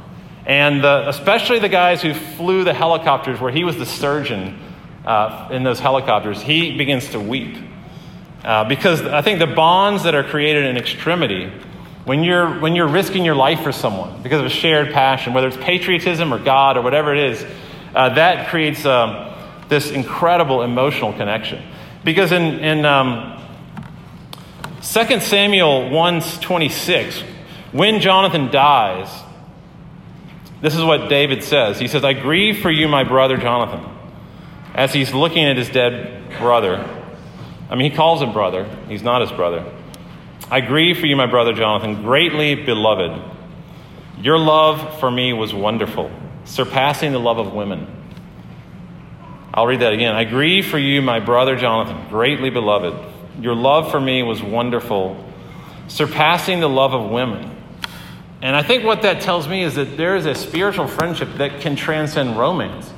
and 0.44 0.82
the, 0.82 1.08
especially 1.08 1.60
the 1.60 1.68
guys 1.68 2.02
who 2.02 2.14
flew 2.14 2.64
the 2.64 2.74
helicopters, 2.74 3.40
where 3.40 3.52
he 3.52 3.64
was 3.64 3.76
the 3.76 3.86
surgeon 3.86 4.58
uh, 5.04 5.48
in 5.52 5.62
those 5.62 5.78
helicopters, 5.78 6.42
he 6.42 6.76
begins 6.76 7.10
to 7.10 7.20
weep. 7.20 7.56
Uh, 8.44 8.64
because 8.64 9.02
I 9.02 9.22
think 9.22 9.38
the 9.38 9.46
bonds 9.46 10.02
that 10.02 10.14
are 10.14 10.24
created 10.24 10.64
in 10.64 10.76
extremity, 10.76 11.50
when 12.04 12.24
you're, 12.24 12.58
when 12.58 12.74
you're 12.74 12.88
risking 12.88 13.24
your 13.24 13.36
life 13.36 13.62
for 13.62 13.70
someone 13.70 14.22
because 14.22 14.40
of 14.40 14.46
a 14.46 14.50
shared 14.50 14.92
passion, 14.92 15.32
whether 15.32 15.46
it's 15.46 15.56
patriotism 15.56 16.34
or 16.34 16.38
God 16.38 16.76
or 16.76 16.82
whatever 16.82 17.14
it 17.14 17.32
is, 17.32 17.46
uh, 17.94 18.08
that 18.14 18.48
creates 18.48 18.84
um, 18.84 19.32
this 19.68 19.90
incredible 19.90 20.62
emotional 20.62 21.12
connection. 21.12 21.62
Because 22.04 22.32
in, 22.32 22.58
in 22.58 22.84
um, 22.84 23.40
2 24.82 25.20
Samuel 25.20 25.90
1:26, 25.90 27.22
when 27.70 28.00
Jonathan 28.00 28.50
dies, 28.50 29.08
this 30.60 30.74
is 30.74 30.82
what 30.82 31.08
David 31.08 31.44
says. 31.44 31.78
He 31.78 31.86
says, 31.86 32.04
"I 32.04 32.12
grieve 32.14 32.58
for 32.58 32.70
you, 32.70 32.88
my 32.88 33.04
brother 33.04 33.36
Jonathan." 33.36 33.88
As 34.74 34.92
he's 34.92 35.12
looking 35.12 35.44
at 35.44 35.56
his 35.56 35.68
dead 35.68 36.38
brother. 36.38 37.01
I 37.72 37.74
mean, 37.74 37.90
he 37.90 37.96
calls 37.96 38.20
him 38.20 38.34
brother. 38.34 38.68
He's 38.86 39.02
not 39.02 39.22
his 39.22 39.32
brother. 39.32 39.64
I 40.50 40.60
grieve 40.60 40.98
for 40.98 41.06
you, 41.06 41.16
my 41.16 41.24
brother 41.24 41.54
Jonathan, 41.54 42.02
greatly 42.02 42.54
beloved. 42.54 43.18
Your 44.18 44.38
love 44.38 45.00
for 45.00 45.10
me 45.10 45.32
was 45.32 45.54
wonderful, 45.54 46.10
surpassing 46.44 47.12
the 47.12 47.18
love 47.18 47.38
of 47.38 47.54
women. 47.54 47.86
I'll 49.54 49.66
read 49.66 49.80
that 49.80 49.94
again. 49.94 50.14
I 50.14 50.24
grieve 50.24 50.66
for 50.66 50.78
you, 50.78 51.00
my 51.00 51.18
brother 51.18 51.56
Jonathan, 51.56 52.10
greatly 52.10 52.50
beloved. 52.50 52.94
Your 53.40 53.54
love 53.54 53.90
for 53.90 53.98
me 53.98 54.22
was 54.22 54.42
wonderful, 54.42 55.24
surpassing 55.88 56.60
the 56.60 56.68
love 56.68 56.92
of 56.92 57.10
women. 57.10 57.56
And 58.42 58.54
I 58.54 58.62
think 58.62 58.84
what 58.84 59.00
that 59.00 59.22
tells 59.22 59.48
me 59.48 59.62
is 59.62 59.76
that 59.76 59.96
there 59.96 60.16
is 60.16 60.26
a 60.26 60.34
spiritual 60.34 60.88
friendship 60.88 61.30
that 61.38 61.62
can 61.62 61.76
transcend 61.76 62.38
romance. 62.38 62.92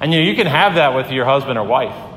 And 0.00 0.12
you, 0.12 0.20
know, 0.20 0.26
you 0.26 0.36
can 0.36 0.46
have 0.46 0.76
that 0.76 0.94
with 0.94 1.10
your 1.10 1.24
husband 1.24 1.58
or 1.58 1.66
wife. 1.66 2.11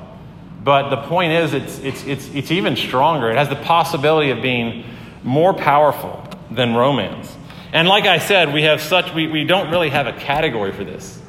But 0.65 0.89
the 0.89 0.97
point 0.97 1.31
is, 1.31 1.53
it's, 1.53 1.77
it's, 1.77 2.03
it's, 2.05 2.27
it's 2.29 2.49
even 2.49 2.75
stronger. 2.75 3.29
It 3.29 3.37
has 3.37 3.49
the 3.49 3.55
possibility 3.55 4.31
of 4.31 4.41
being 4.41 4.83
more 5.23 5.53
powerful 5.53 6.27
than 6.49 6.73
romance. 6.73 7.31
And 7.71 7.87
like 7.87 8.05
I 8.05 8.17
said, 8.17 8.51
we 8.51 8.63
have 8.63 8.81
such, 8.81 9.13
we, 9.13 9.27
we 9.27 9.43
don't 9.43 9.69
really 9.69 9.89
have 9.89 10.07
a 10.07 10.13
category 10.13 10.71
for 10.71 10.83
this. 10.83 11.21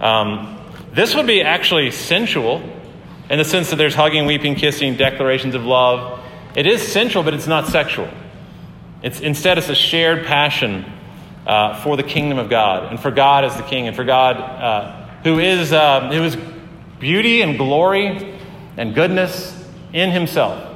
Um, 0.00 0.58
this 0.92 1.14
would 1.14 1.28
be 1.28 1.42
actually 1.42 1.92
sensual 1.92 2.60
in 3.30 3.38
the 3.38 3.44
sense 3.44 3.70
that 3.70 3.76
there's 3.76 3.94
hugging, 3.94 4.26
weeping, 4.26 4.56
kissing, 4.56 4.96
declarations 4.96 5.54
of 5.54 5.64
love. 5.64 6.20
It 6.56 6.66
is 6.66 6.82
sensual, 6.82 7.22
but 7.22 7.34
it's 7.34 7.46
not 7.46 7.68
sexual. 7.68 8.08
It's, 9.00 9.20
instead, 9.20 9.58
it's 9.58 9.68
a 9.68 9.76
shared 9.76 10.26
passion 10.26 10.84
uh, 11.46 11.80
for 11.82 11.96
the 11.96 12.02
kingdom 12.02 12.40
of 12.40 12.50
God 12.50 12.90
and 12.90 12.98
for 12.98 13.12
God 13.12 13.44
as 13.44 13.56
the 13.56 13.62
king 13.62 13.86
and 13.86 13.94
for 13.94 14.02
God 14.02 14.38
uh, 14.38 15.06
who, 15.22 15.38
is, 15.38 15.72
uh, 15.72 16.10
who 16.10 16.24
is 16.24 16.36
beauty 16.98 17.42
and 17.42 17.56
glory 17.56 18.40
and 18.76 18.94
goodness 18.94 19.58
in 19.92 20.10
himself. 20.10 20.68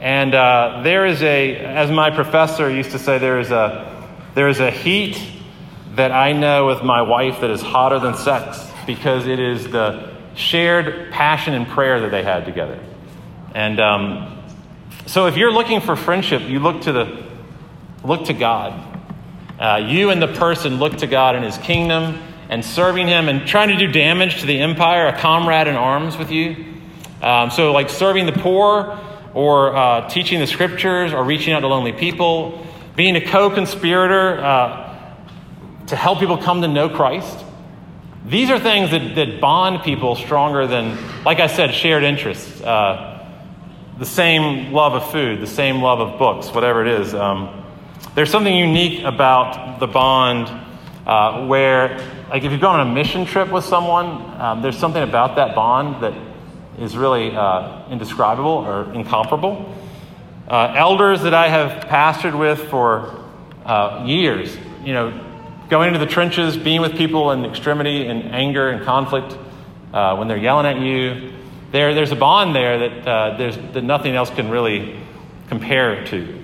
And 0.00 0.34
uh, 0.34 0.80
there 0.82 1.06
is 1.06 1.22
a, 1.22 1.56
as 1.56 1.90
my 1.90 2.10
professor 2.10 2.68
used 2.68 2.90
to 2.90 2.98
say, 2.98 3.18
there 3.18 3.38
is 3.38 3.50
a, 3.50 4.10
there 4.34 4.48
is 4.48 4.58
a 4.58 4.70
heat 4.70 5.20
that 5.94 6.10
I 6.10 6.32
know 6.32 6.66
with 6.66 6.82
my 6.82 7.02
wife 7.02 7.40
that 7.40 7.50
is 7.50 7.60
hotter 7.60 8.00
than 8.00 8.16
sex 8.16 8.66
because 8.86 9.26
it 9.26 9.38
is 9.38 9.70
the 9.70 10.12
shared 10.34 11.12
passion 11.12 11.54
and 11.54 11.68
prayer 11.68 12.00
that 12.00 12.10
they 12.10 12.22
had 12.22 12.44
together. 12.46 12.80
And 13.54 13.78
um, 13.78 14.42
so 15.06 15.26
if 15.26 15.36
you're 15.36 15.52
looking 15.52 15.80
for 15.80 15.94
friendship, 15.94 16.42
you 16.42 16.58
look 16.58 16.82
to, 16.82 16.92
the, 16.92 17.24
look 18.02 18.26
to 18.26 18.32
God. 18.32 18.88
Uh, 19.58 19.86
you 19.86 20.10
and 20.10 20.20
the 20.20 20.28
person 20.34 20.78
look 20.78 20.96
to 20.96 21.06
God 21.06 21.36
and 21.36 21.44
his 21.44 21.58
kingdom 21.58 22.18
and 22.48 22.64
serving 22.64 23.06
him 23.06 23.28
and 23.28 23.46
trying 23.46 23.68
to 23.68 23.76
do 23.76 23.86
damage 23.86 24.40
to 24.40 24.46
the 24.46 24.58
empire, 24.58 25.06
a 25.06 25.18
comrade 25.18 25.68
in 25.68 25.76
arms 25.76 26.16
with 26.16 26.30
you. 26.30 26.71
Um, 27.22 27.50
so, 27.50 27.72
like 27.72 27.88
serving 27.88 28.26
the 28.26 28.32
poor 28.32 28.98
or 29.32 29.74
uh, 29.74 30.08
teaching 30.08 30.40
the 30.40 30.46
scriptures 30.46 31.12
or 31.12 31.24
reaching 31.24 31.52
out 31.52 31.60
to 31.60 31.68
lonely 31.68 31.92
people, 31.92 32.66
being 32.96 33.16
a 33.16 33.24
co 33.24 33.48
conspirator 33.48 34.38
uh, 34.40 35.16
to 35.86 35.96
help 35.96 36.18
people 36.18 36.36
come 36.36 36.62
to 36.62 36.68
know 36.68 36.88
Christ. 36.88 37.44
These 38.26 38.50
are 38.50 38.58
things 38.58 38.90
that, 38.90 39.14
that 39.16 39.40
bond 39.40 39.82
people 39.82 40.16
stronger 40.16 40.66
than, 40.66 40.98
like 41.24 41.40
I 41.40 41.46
said, 41.46 41.74
shared 41.74 42.04
interests. 42.04 42.60
Uh, 42.60 43.08
the 43.98 44.06
same 44.06 44.72
love 44.72 44.94
of 44.94 45.10
food, 45.10 45.40
the 45.40 45.46
same 45.46 45.80
love 45.80 46.00
of 46.00 46.18
books, 46.18 46.52
whatever 46.52 46.84
it 46.84 47.00
is. 47.00 47.14
Um, 47.14 47.64
there's 48.14 48.30
something 48.30 48.54
unique 48.54 49.04
about 49.04 49.80
the 49.80 49.86
bond 49.86 50.48
uh, 51.06 51.46
where, 51.46 51.98
like, 52.30 52.44
if 52.44 52.52
you 52.52 52.58
go 52.58 52.68
on 52.68 52.86
a 52.86 52.92
mission 52.92 53.24
trip 53.26 53.50
with 53.50 53.64
someone, 53.64 54.40
um, 54.40 54.62
there's 54.62 54.78
something 54.78 55.02
about 55.02 55.36
that 55.36 55.54
bond 55.54 56.02
that 56.02 56.14
is 56.82 56.96
really 56.96 57.34
uh, 57.34 57.88
indescribable 57.90 58.50
or 58.50 58.92
incomparable. 58.92 59.72
Uh, 60.48 60.74
elders 60.76 61.22
that 61.22 61.32
I 61.32 61.48
have 61.48 61.84
pastored 61.84 62.36
with 62.36 62.68
for 62.68 63.24
uh, 63.64 64.02
years, 64.06 64.56
you 64.84 64.92
know, 64.92 65.28
going 65.70 65.86
into 65.86 66.00
the 66.00 66.06
trenches, 66.06 66.56
being 66.56 66.80
with 66.80 66.96
people 66.96 67.30
in 67.30 67.44
extremity 67.44 68.06
and 68.06 68.34
anger 68.34 68.68
and 68.68 68.84
conflict, 68.84 69.38
uh, 69.94 70.16
when 70.16 70.26
they're 70.26 70.36
yelling 70.36 70.66
at 70.66 70.80
you, 70.80 71.32
there, 71.70 71.94
there's 71.94 72.10
a 72.10 72.16
bond 72.16 72.54
there 72.54 72.88
that, 72.88 73.08
uh, 73.08 73.36
there's, 73.36 73.56
that 73.72 73.84
nothing 73.84 74.16
else 74.16 74.30
can 74.30 74.50
really 74.50 74.98
compare 75.48 76.04
to. 76.06 76.38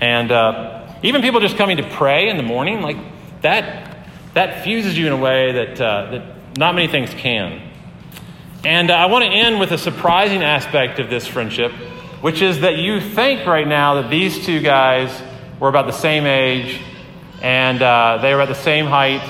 And 0.00 0.30
uh, 0.30 0.94
even 1.02 1.20
people 1.20 1.40
just 1.40 1.56
coming 1.56 1.78
to 1.78 1.88
pray 1.90 2.28
in 2.28 2.36
the 2.36 2.42
morning, 2.44 2.80
like 2.80 2.96
that, 3.42 4.06
that 4.34 4.62
fuses 4.62 4.96
you 4.96 5.08
in 5.08 5.12
a 5.12 5.16
way 5.16 5.52
that, 5.52 5.76
that 5.76 6.56
not 6.56 6.74
many 6.74 6.86
things 6.86 7.10
can. 7.10 7.73
And 8.64 8.90
uh, 8.90 8.94
I 8.94 9.06
want 9.06 9.26
to 9.26 9.30
end 9.30 9.60
with 9.60 9.72
a 9.72 9.78
surprising 9.78 10.42
aspect 10.42 10.98
of 10.98 11.10
this 11.10 11.26
friendship, 11.26 11.70
which 12.22 12.40
is 12.40 12.60
that 12.60 12.78
you 12.78 12.98
think 12.98 13.46
right 13.46 13.68
now 13.68 14.00
that 14.00 14.08
these 14.08 14.46
two 14.46 14.60
guys 14.60 15.10
were 15.60 15.68
about 15.68 15.86
the 15.86 15.92
same 15.92 16.24
age, 16.24 16.80
and 17.42 17.82
uh, 17.82 18.20
they 18.22 18.34
were 18.34 18.40
at 18.40 18.48
the 18.48 18.54
same 18.54 18.86
height, 18.86 19.20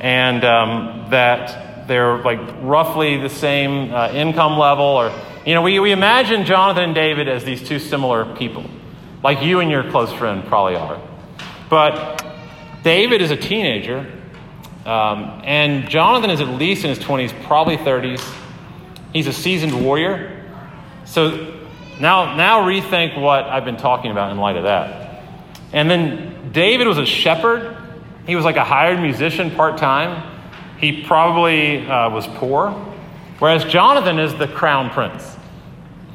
and 0.00 0.42
um, 0.42 1.10
that 1.10 1.86
they're 1.86 2.16
like 2.22 2.40
roughly 2.62 3.18
the 3.18 3.28
same 3.28 3.92
uh, 3.92 4.10
income 4.12 4.56
level. 4.58 4.86
Or, 4.86 5.12
you 5.44 5.52
know, 5.52 5.60
we, 5.60 5.78
we 5.80 5.92
imagine 5.92 6.46
Jonathan 6.46 6.84
and 6.84 6.94
David 6.94 7.28
as 7.28 7.44
these 7.44 7.62
two 7.62 7.78
similar 7.78 8.36
people, 8.36 8.64
like 9.22 9.42
you 9.42 9.60
and 9.60 9.70
your 9.70 9.90
close 9.90 10.10
friend 10.14 10.46
probably 10.46 10.76
are. 10.76 10.98
But 11.68 12.24
David 12.82 13.20
is 13.20 13.30
a 13.30 13.36
teenager, 13.36 14.10
um, 14.86 15.42
and 15.44 15.90
Jonathan 15.90 16.30
is 16.30 16.40
at 16.40 16.48
least 16.48 16.84
in 16.84 16.88
his 16.88 16.98
20s, 17.00 17.38
probably 17.44 17.76
30s. 17.76 18.37
He's 19.12 19.26
a 19.26 19.32
seasoned 19.32 19.84
warrior. 19.84 20.46
So 21.04 21.54
now, 22.00 22.36
now 22.36 22.60
rethink 22.62 23.18
what 23.18 23.44
I've 23.44 23.64
been 23.64 23.76
talking 23.76 24.10
about 24.10 24.30
in 24.30 24.38
light 24.38 24.56
of 24.56 24.64
that. 24.64 25.24
And 25.72 25.90
then 25.90 26.52
David 26.52 26.86
was 26.86 26.98
a 26.98 27.06
shepherd. 27.06 27.76
He 28.26 28.36
was 28.36 28.44
like 28.44 28.56
a 28.56 28.64
hired 28.64 29.00
musician 29.00 29.50
part 29.50 29.78
time. 29.78 30.38
He 30.78 31.02
probably 31.02 31.86
uh, 31.86 32.10
was 32.10 32.26
poor. 32.26 32.70
Whereas 33.38 33.64
Jonathan 33.64 34.18
is 34.18 34.34
the 34.34 34.48
crown 34.48 34.90
prince. 34.90 35.36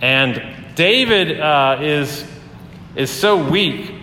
And 0.02 0.76
David 0.76 1.40
uh, 1.40 1.80
is, 1.82 2.26
is 2.96 3.10
so 3.10 3.50
weak 3.50 3.94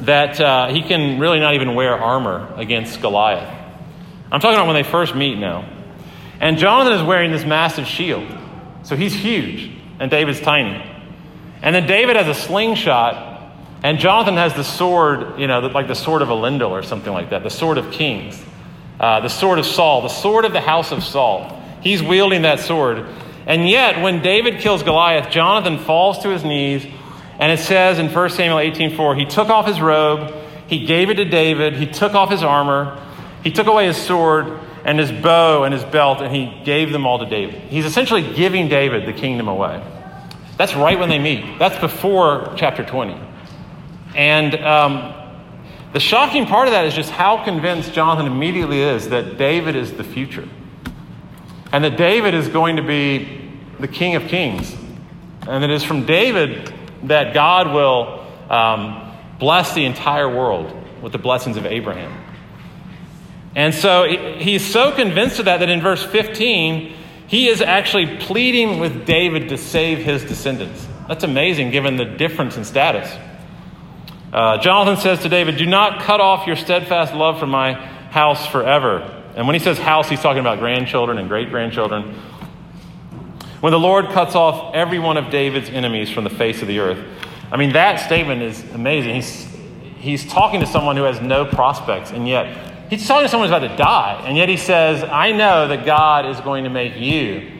that 0.00 0.40
uh, 0.40 0.68
he 0.68 0.82
can 0.82 1.18
really 1.18 1.40
not 1.40 1.54
even 1.54 1.74
wear 1.74 1.94
armor 1.94 2.52
against 2.56 3.00
Goliath. 3.00 3.52
I'm 4.30 4.40
talking 4.40 4.56
about 4.56 4.66
when 4.66 4.74
they 4.74 4.88
first 4.88 5.14
meet 5.14 5.38
now. 5.38 5.75
And 6.40 6.58
Jonathan 6.58 6.92
is 6.94 7.02
wearing 7.02 7.32
this 7.32 7.44
massive 7.44 7.86
shield. 7.86 8.26
So 8.82 8.96
he's 8.96 9.14
huge 9.14 9.70
and 9.98 10.10
David's 10.10 10.40
tiny. 10.40 10.84
And 11.62 11.74
then 11.74 11.86
David 11.86 12.16
has 12.16 12.28
a 12.28 12.38
slingshot, 12.38 13.52
and 13.82 13.98
Jonathan 13.98 14.34
has 14.34 14.54
the 14.54 14.64
sword, 14.64 15.38
you 15.38 15.46
know, 15.46 15.60
like 15.60 15.88
the 15.88 15.94
sword 15.94 16.22
of 16.22 16.28
Elendil 16.28 16.70
or 16.70 16.82
something 16.82 17.12
like 17.12 17.30
that, 17.30 17.42
the 17.42 17.50
sword 17.50 17.78
of 17.78 17.90
kings, 17.90 18.42
uh, 19.00 19.20
the 19.20 19.28
sword 19.28 19.58
of 19.58 19.66
Saul, 19.66 20.02
the 20.02 20.08
sword 20.08 20.44
of 20.44 20.52
the 20.52 20.60
house 20.60 20.92
of 20.92 21.02
Saul. 21.02 21.62
He's 21.82 22.02
wielding 22.02 22.42
that 22.42 22.60
sword. 22.60 23.06
And 23.46 23.68
yet, 23.68 24.02
when 24.02 24.22
David 24.22 24.60
kills 24.60 24.82
Goliath, 24.82 25.30
Jonathan 25.30 25.78
falls 25.78 26.18
to 26.20 26.30
his 26.30 26.44
knees, 26.44 26.84
and 27.38 27.52
it 27.52 27.62
says 27.62 27.98
in 27.98 28.08
1 28.08 28.30
Samuel 28.30 28.58
18:4, 28.58 29.14
he 29.14 29.24
took 29.24 29.48
off 29.48 29.66
his 29.66 29.80
robe, 29.80 30.34
he 30.66 30.84
gave 30.84 31.10
it 31.10 31.14
to 31.14 31.24
David, 31.24 31.74
he 31.74 31.86
took 31.86 32.14
off 32.14 32.30
his 32.30 32.42
armor, 32.42 32.98
he 33.44 33.52
took 33.52 33.66
away 33.66 33.86
his 33.86 33.96
sword, 33.96 34.58
and 34.86 35.00
his 35.00 35.10
bow 35.10 35.64
and 35.64 35.74
his 35.74 35.82
belt, 35.82 36.20
and 36.20 36.34
he 36.34 36.62
gave 36.64 36.92
them 36.92 37.06
all 37.06 37.18
to 37.18 37.26
David. 37.26 37.60
He's 37.62 37.84
essentially 37.84 38.22
giving 38.34 38.68
David 38.68 39.04
the 39.04 39.12
kingdom 39.12 39.48
away. 39.48 39.82
That's 40.56 40.76
right 40.76 40.96
when 40.96 41.08
they 41.08 41.18
meet. 41.18 41.58
That's 41.58 41.76
before 41.80 42.54
chapter 42.56 42.84
20. 42.84 43.20
And 44.14 44.54
um, 44.54 45.12
the 45.92 45.98
shocking 45.98 46.46
part 46.46 46.68
of 46.68 46.72
that 46.72 46.86
is 46.86 46.94
just 46.94 47.10
how 47.10 47.42
convinced 47.42 47.94
Jonathan 47.94 48.30
immediately 48.30 48.80
is 48.80 49.08
that 49.08 49.36
David 49.36 49.74
is 49.74 49.92
the 49.92 50.04
future. 50.04 50.48
And 51.72 51.82
that 51.82 51.96
David 51.96 52.34
is 52.34 52.46
going 52.46 52.76
to 52.76 52.82
be 52.82 53.50
the 53.80 53.88
king 53.88 54.14
of 54.14 54.28
kings. 54.28 54.72
And 55.48 55.64
it 55.64 55.70
is 55.70 55.82
from 55.82 56.06
David 56.06 56.72
that 57.02 57.34
God 57.34 57.74
will 57.74 58.24
um, 58.48 59.16
bless 59.40 59.74
the 59.74 59.84
entire 59.84 60.28
world 60.28 60.72
with 61.02 61.10
the 61.10 61.18
blessings 61.18 61.56
of 61.56 61.66
Abraham. 61.66 62.22
And 63.56 63.74
so 63.74 64.04
he's 64.04 64.64
so 64.64 64.92
convinced 64.92 65.38
of 65.38 65.46
that 65.46 65.60
that 65.60 65.70
in 65.70 65.80
verse 65.80 66.04
15, 66.04 66.94
he 67.26 67.48
is 67.48 67.62
actually 67.62 68.18
pleading 68.18 68.78
with 68.78 69.06
David 69.06 69.48
to 69.48 69.56
save 69.56 69.98
his 69.98 70.22
descendants. 70.22 70.86
That's 71.08 71.24
amazing 71.24 71.70
given 71.70 71.96
the 71.96 72.04
difference 72.04 72.58
in 72.58 72.66
status. 72.66 73.10
Uh, 74.30 74.58
Jonathan 74.58 75.00
says 75.02 75.20
to 75.20 75.30
David, 75.30 75.56
Do 75.56 75.64
not 75.64 76.02
cut 76.02 76.20
off 76.20 76.46
your 76.46 76.56
steadfast 76.56 77.14
love 77.14 77.40
from 77.40 77.48
my 77.48 77.72
house 77.72 78.46
forever. 78.46 78.98
And 79.34 79.46
when 79.46 79.54
he 79.54 79.60
says 79.60 79.78
house, 79.78 80.10
he's 80.10 80.20
talking 80.20 80.40
about 80.40 80.58
grandchildren 80.58 81.16
and 81.16 81.26
great 81.26 81.48
grandchildren. 81.48 82.14
When 83.60 83.70
the 83.70 83.80
Lord 83.80 84.10
cuts 84.10 84.34
off 84.34 84.74
every 84.74 84.98
one 84.98 85.16
of 85.16 85.30
David's 85.30 85.70
enemies 85.70 86.10
from 86.10 86.24
the 86.24 86.30
face 86.30 86.60
of 86.60 86.68
the 86.68 86.80
earth. 86.80 87.02
I 87.50 87.56
mean, 87.56 87.72
that 87.72 88.00
statement 88.00 88.42
is 88.42 88.62
amazing. 88.74 89.14
He's, 89.14 89.46
he's 89.96 90.26
talking 90.30 90.60
to 90.60 90.66
someone 90.66 90.98
who 90.98 91.04
has 91.04 91.22
no 91.22 91.46
prospects, 91.46 92.10
and 92.10 92.28
yet 92.28 92.75
He's 92.88 93.06
talking 93.06 93.24
to 93.24 93.28
someone 93.28 93.48
who's 93.48 93.56
about 93.56 93.68
to 93.68 93.76
die, 93.76 94.22
and 94.26 94.36
yet 94.36 94.48
he 94.48 94.56
says, 94.56 95.02
I 95.02 95.32
know 95.32 95.68
that 95.68 95.84
God 95.84 96.26
is 96.26 96.40
going 96.40 96.64
to 96.64 96.70
make 96.70 96.96
you 96.96 97.50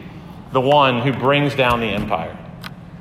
the 0.53 0.61
one 0.61 1.01
who 1.01 1.11
brings 1.11 1.53
down 1.53 1.81
the 1.81 1.87
empire. 1.87 2.37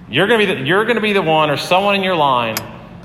You're 0.08 0.26
going, 0.26 0.40
to 0.40 0.46
be 0.46 0.54
the, 0.54 0.66
you're 0.66 0.84
going 0.84 0.96
to 0.96 1.02
be 1.02 1.12
the 1.12 1.22
one 1.22 1.50
or 1.50 1.56
someone 1.56 1.94
in 1.94 2.02
your 2.02 2.16
line 2.16 2.56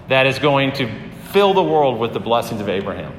that 0.07 0.25
is 0.25 0.39
going 0.39 0.73
to 0.73 0.91
fill 1.31 1.53
the 1.53 1.63
world 1.63 1.99
with 1.99 2.13
the 2.13 2.19
blessings 2.19 2.62
of 2.62 2.69
Abraham. 2.69 3.13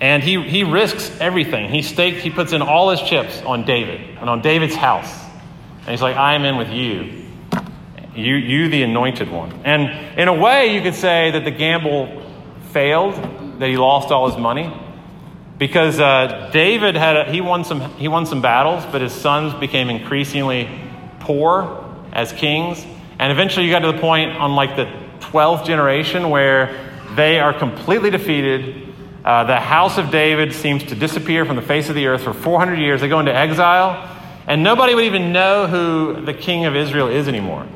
And 0.00 0.22
he, 0.22 0.42
he 0.42 0.64
risks 0.64 1.10
everything. 1.20 1.70
He 1.70 1.82
stakes, 1.82 2.22
he 2.22 2.30
puts 2.30 2.52
in 2.52 2.62
all 2.62 2.90
his 2.90 3.00
chips 3.02 3.40
on 3.42 3.64
David 3.64 4.00
and 4.18 4.28
on 4.28 4.42
David's 4.42 4.74
house. 4.74 5.12
And 5.80 5.90
he's 5.90 6.02
like, 6.02 6.16
I 6.16 6.34
am 6.34 6.44
in 6.44 6.56
with 6.56 6.70
you. 6.70 7.26
You, 8.14 8.34
you 8.36 8.68
the 8.68 8.82
anointed 8.82 9.30
one. 9.30 9.52
And 9.64 10.18
in 10.18 10.28
a 10.28 10.34
way, 10.34 10.74
you 10.74 10.82
could 10.82 10.94
say 10.94 11.30
that 11.32 11.44
the 11.44 11.50
gamble 11.50 12.22
failed 12.72 13.14
that 13.58 13.68
he 13.68 13.76
lost 13.76 14.10
all 14.10 14.28
his 14.28 14.38
money 14.38 14.72
because 15.58 16.00
uh, 16.00 16.50
David 16.52 16.96
had 16.96 17.16
a, 17.16 17.32
he 17.32 17.40
won 17.40 17.64
some 17.64 17.80
he 17.96 18.08
won 18.08 18.26
some 18.26 18.42
battles, 18.42 18.84
but 18.90 19.00
his 19.00 19.12
sons 19.12 19.54
became 19.54 19.88
increasingly 19.88 20.68
poor 21.20 21.80
as 22.12 22.32
kings, 22.32 22.84
and 23.18 23.32
eventually 23.32 23.66
you 23.66 23.72
got 23.72 23.80
to 23.80 23.92
the 23.92 23.98
point 23.98 24.32
on 24.32 24.54
like 24.54 24.76
the 24.76 24.90
twelfth 25.20 25.64
generation 25.64 26.30
where 26.30 26.92
they 27.16 27.38
are 27.38 27.52
completely 27.52 28.10
defeated. 28.10 28.82
Uh, 29.24 29.44
the 29.44 29.58
house 29.58 29.96
of 29.96 30.10
David 30.10 30.52
seems 30.52 30.84
to 30.84 30.94
disappear 30.94 31.46
from 31.46 31.56
the 31.56 31.62
face 31.62 31.88
of 31.88 31.94
the 31.94 32.06
earth 32.08 32.24
for 32.24 32.34
400 32.34 32.74
years. 32.74 33.00
They 33.00 33.08
go 33.08 33.20
into 33.20 33.34
exile, 33.34 34.06
and 34.46 34.62
nobody 34.62 34.94
would 34.94 35.04
even 35.04 35.32
know 35.32 35.66
who 35.66 36.26
the 36.26 36.34
king 36.34 36.66
of 36.66 36.76
Israel 36.76 37.08
is 37.08 37.26
anymore. 37.26 37.66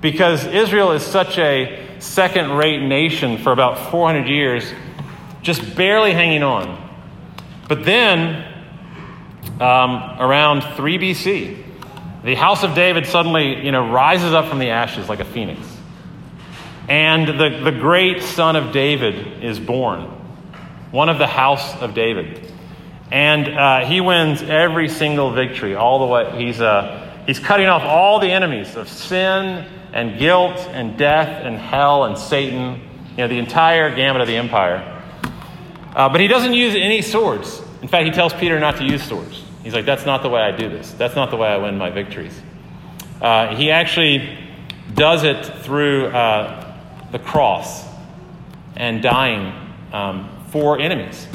Because 0.00 0.46
Israel 0.46 0.92
is 0.92 1.02
such 1.02 1.36
a 1.36 1.86
second 1.98 2.52
rate 2.52 2.80
nation 2.80 3.36
for 3.36 3.52
about 3.52 3.90
400 3.90 4.26
years 4.26 4.72
just 5.46 5.76
barely 5.76 6.12
hanging 6.12 6.42
on. 6.42 6.82
But 7.68 7.84
then, 7.84 8.44
um, 9.60 10.20
around 10.20 10.62
3 10.74 10.98
BC, 10.98 11.64
the 12.24 12.34
house 12.34 12.64
of 12.64 12.74
David 12.74 13.06
suddenly, 13.06 13.64
you 13.64 13.70
know, 13.70 13.88
rises 13.88 14.34
up 14.34 14.48
from 14.48 14.58
the 14.58 14.70
ashes 14.70 15.08
like 15.08 15.20
a 15.20 15.24
phoenix. 15.24 15.60
And 16.88 17.28
the, 17.28 17.60
the 17.62 17.70
great 17.70 18.22
son 18.22 18.56
of 18.56 18.72
David 18.72 19.44
is 19.44 19.60
born, 19.60 20.02
one 20.90 21.08
of 21.08 21.18
the 21.18 21.28
house 21.28 21.76
of 21.80 21.94
David. 21.94 22.52
And 23.12 23.48
uh, 23.48 23.86
he 23.86 24.00
wins 24.00 24.42
every 24.42 24.88
single 24.88 25.30
victory, 25.30 25.76
all 25.76 26.00
the 26.00 26.06
way. 26.06 26.44
He's, 26.44 26.60
uh, 26.60 27.22
he's 27.24 27.38
cutting 27.38 27.66
off 27.66 27.82
all 27.82 28.18
the 28.18 28.30
enemies 28.30 28.74
of 28.74 28.88
sin 28.88 29.64
and 29.92 30.18
guilt 30.18 30.58
and 30.70 30.98
death 30.98 31.44
and 31.44 31.56
hell 31.56 32.04
and 32.04 32.18
Satan, 32.18 32.80
you 33.10 33.16
know, 33.18 33.28
the 33.28 33.38
entire 33.38 33.94
gamut 33.94 34.22
of 34.22 34.26
the 34.26 34.36
empire. 34.36 34.94
Uh, 35.96 36.10
but 36.10 36.20
he 36.20 36.28
doesn't 36.28 36.52
use 36.52 36.74
any 36.74 37.00
swords. 37.00 37.62
In 37.80 37.88
fact, 37.88 38.04
he 38.04 38.12
tells 38.12 38.34
Peter 38.34 38.60
not 38.60 38.76
to 38.76 38.84
use 38.84 39.02
swords. 39.02 39.42
He's 39.64 39.72
like, 39.72 39.86
that's 39.86 40.04
not 40.04 40.22
the 40.22 40.28
way 40.28 40.42
I 40.42 40.54
do 40.54 40.68
this. 40.68 40.92
That's 40.92 41.16
not 41.16 41.30
the 41.30 41.38
way 41.38 41.48
I 41.48 41.56
win 41.56 41.78
my 41.78 41.88
victories. 41.88 42.38
Uh, 43.20 43.56
he 43.56 43.70
actually 43.70 44.38
does 44.92 45.24
it 45.24 45.42
through 45.64 46.08
uh, 46.08 46.76
the 47.12 47.18
cross 47.18 47.86
and 48.76 49.02
dying 49.02 49.54
um, 49.90 50.28
for 50.50 50.78
enemies, 50.78 51.26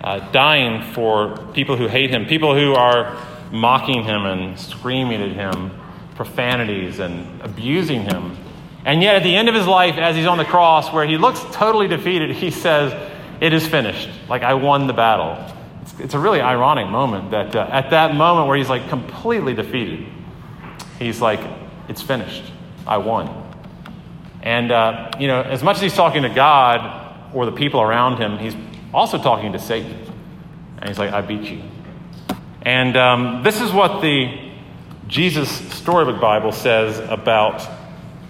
uh, 0.00 0.20
dying 0.32 0.90
for 0.94 1.36
people 1.52 1.76
who 1.76 1.86
hate 1.86 2.08
him, 2.08 2.24
people 2.24 2.54
who 2.54 2.72
are 2.72 3.14
mocking 3.52 4.04
him 4.04 4.24
and 4.24 4.58
screaming 4.58 5.20
at 5.20 5.32
him, 5.32 5.70
profanities 6.14 6.98
and 6.98 7.42
abusing 7.42 8.02
him. 8.02 8.38
And 8.86 9.02
yet, 9.02 9.16
at 9.16 9.22
the 9.22 9.36
end 9.36 9.50
of 9.50 9.54
his 9.54 9.66
life, 9.66 9.98
as 9.98 10.16
he's 10.16 10.26
on 10.26 10.38
the 10.38 10.46
cross, 10.46 10.90
where 10.94 11.06
he 11.06 11.18
looks 11.18 11.40
totally 11.52 11.88
defeated, 11.88 12.30
he 12.30 12.50
says, 12.50 12.94
it 13.40 13.52
is 13.52 13.66
finished. 13.66 14.08
Like 14.28 14.42
I 14.42 14.54
won 14.54 14.86
the 14.86 14.92
battle. 14.92 15.54
It's, 15.82 16.00
it's 16.00 16.14
a 16.14 16.18
really 16.18 16.40
ironic 16.40 16.88
moment 16.88 17.30
that 17.30 17.54
uh, 17.54 17.68
at 17.70 17.90
that 17.90 18.14
moment 18.14 18.48
where 18.48 18.56
he's 18.56 18.68
like 18.68 18.88
completely 18.88 19.54
defeated, 19.54 20.06
he's 20.98 21.20
like, 21.20 21.40
it's 21.88 22.02
finished. 22.02 22.44
I 22.86 22.98
won. 22.98 23.44
And, 24.42 24.70
uh, 24.70 25.10
you 25.18 25.26
know, 25.26 25.42
as 25.42 25.62
much 25.62 25.76
as 25.76 25.82
he's 25.82 25.94
talking 25.94 26.22
to 26.22 26.28
God 26.28 27.34
or 27.34 27.44
the 27.44 27.52
people 27.52 27.80
around 27.80 28.18
him, 28.18 28.38
he's 28.38 28.56
also 28.94 29.18
talking 29.18 29.52
to 29.52 29.58
Satan. 29.58 29.96
And 30.78 30.88
he's 30.88 30.98
like, 30.98 31.12
I 31.12 31.20
beat 31.20 31.50
you. 31.50 31.62
And 32.62 32.96
um, 32.96 33.42
this 33.42 33.60
is 33.60 33.72
what 33.72 34.00
the 34.00 34.52
Jesus 35.06 35.50
Storybook 35.74 36.20
Bible 36.20 36.52
says 36.52 36.98
about 36.98 37.66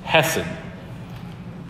Hesed. 0.04 0.46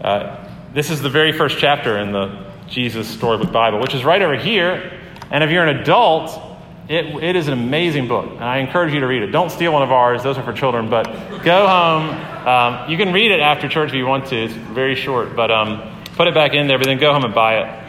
Uh, 0.01 0.47
this 0.75 0.91
is 0.91 1.03
the 1.03 1.11
very 1.11 1.33
first 1.33 1.59
chapter 1.59 1.99
in 1.99 2.13
the 2.13 2.48
Jesus 2.69 3.09
Storybook 3.09 3.53
Bible, 3.53 3.81
which 3.81 3.95
is 3.95 4.05
right 4.05 4.21
over 4.21 4.37
here. 4.37 5.01
And 5.31 5.45
if 5.45 5.51
you're 5.51 5.67
an 5.67 5.79
adult, 5.79 6.41
it, 6.89 7.05
it 7.23 7.37
is 7.37 7.49
an 7.49 7.53
amazing 7.53 8.09
book. 8.09 8.31
And 8.31 8.45
I 8.45 8.59
encourage 8.59 8.95
you 8.95 9.01
to 9.01 9.07
read 9.07 9.23
it. 9.23 9.27
Don't 9.29 9.51
steal 9.51 9.73
one 9.73 9.83
of 9.83 9.93
ours, 9.93 10.23
those 10.23 10.39
are 10.39 10.43
for 10.43 10.53
children, 10.53 10.89
but 10.89 11.05
go 11.43 11.67
home. 11.67 12.09
Um, 12.47 12.91
you 12.91 12.97
can 12.97 13.13
read 13.13 13.31
it 13.31 13.41
after 13.41 13.69
church 13.69 13.91
if 13.91 13.95
you 13.95 14.07
want 14.07 14.27
to. 14.27 14.37
It's 14.37 14.55
very 14.55 14.95
short, 14.95 15.37
but 15.37 15.51
um, 15.51 16.03
put 16.17 16.29
it 16.29 16.35
back 16.35 16.55
in 16.55 16.67
there, 16.67 16.79
but 16.79 16.87
then 16.87 16.99
go 16.99 17.13
home 17.13 17.25
and 17.25 17.35
buy 17.35 17.59
it. 17.59 17.85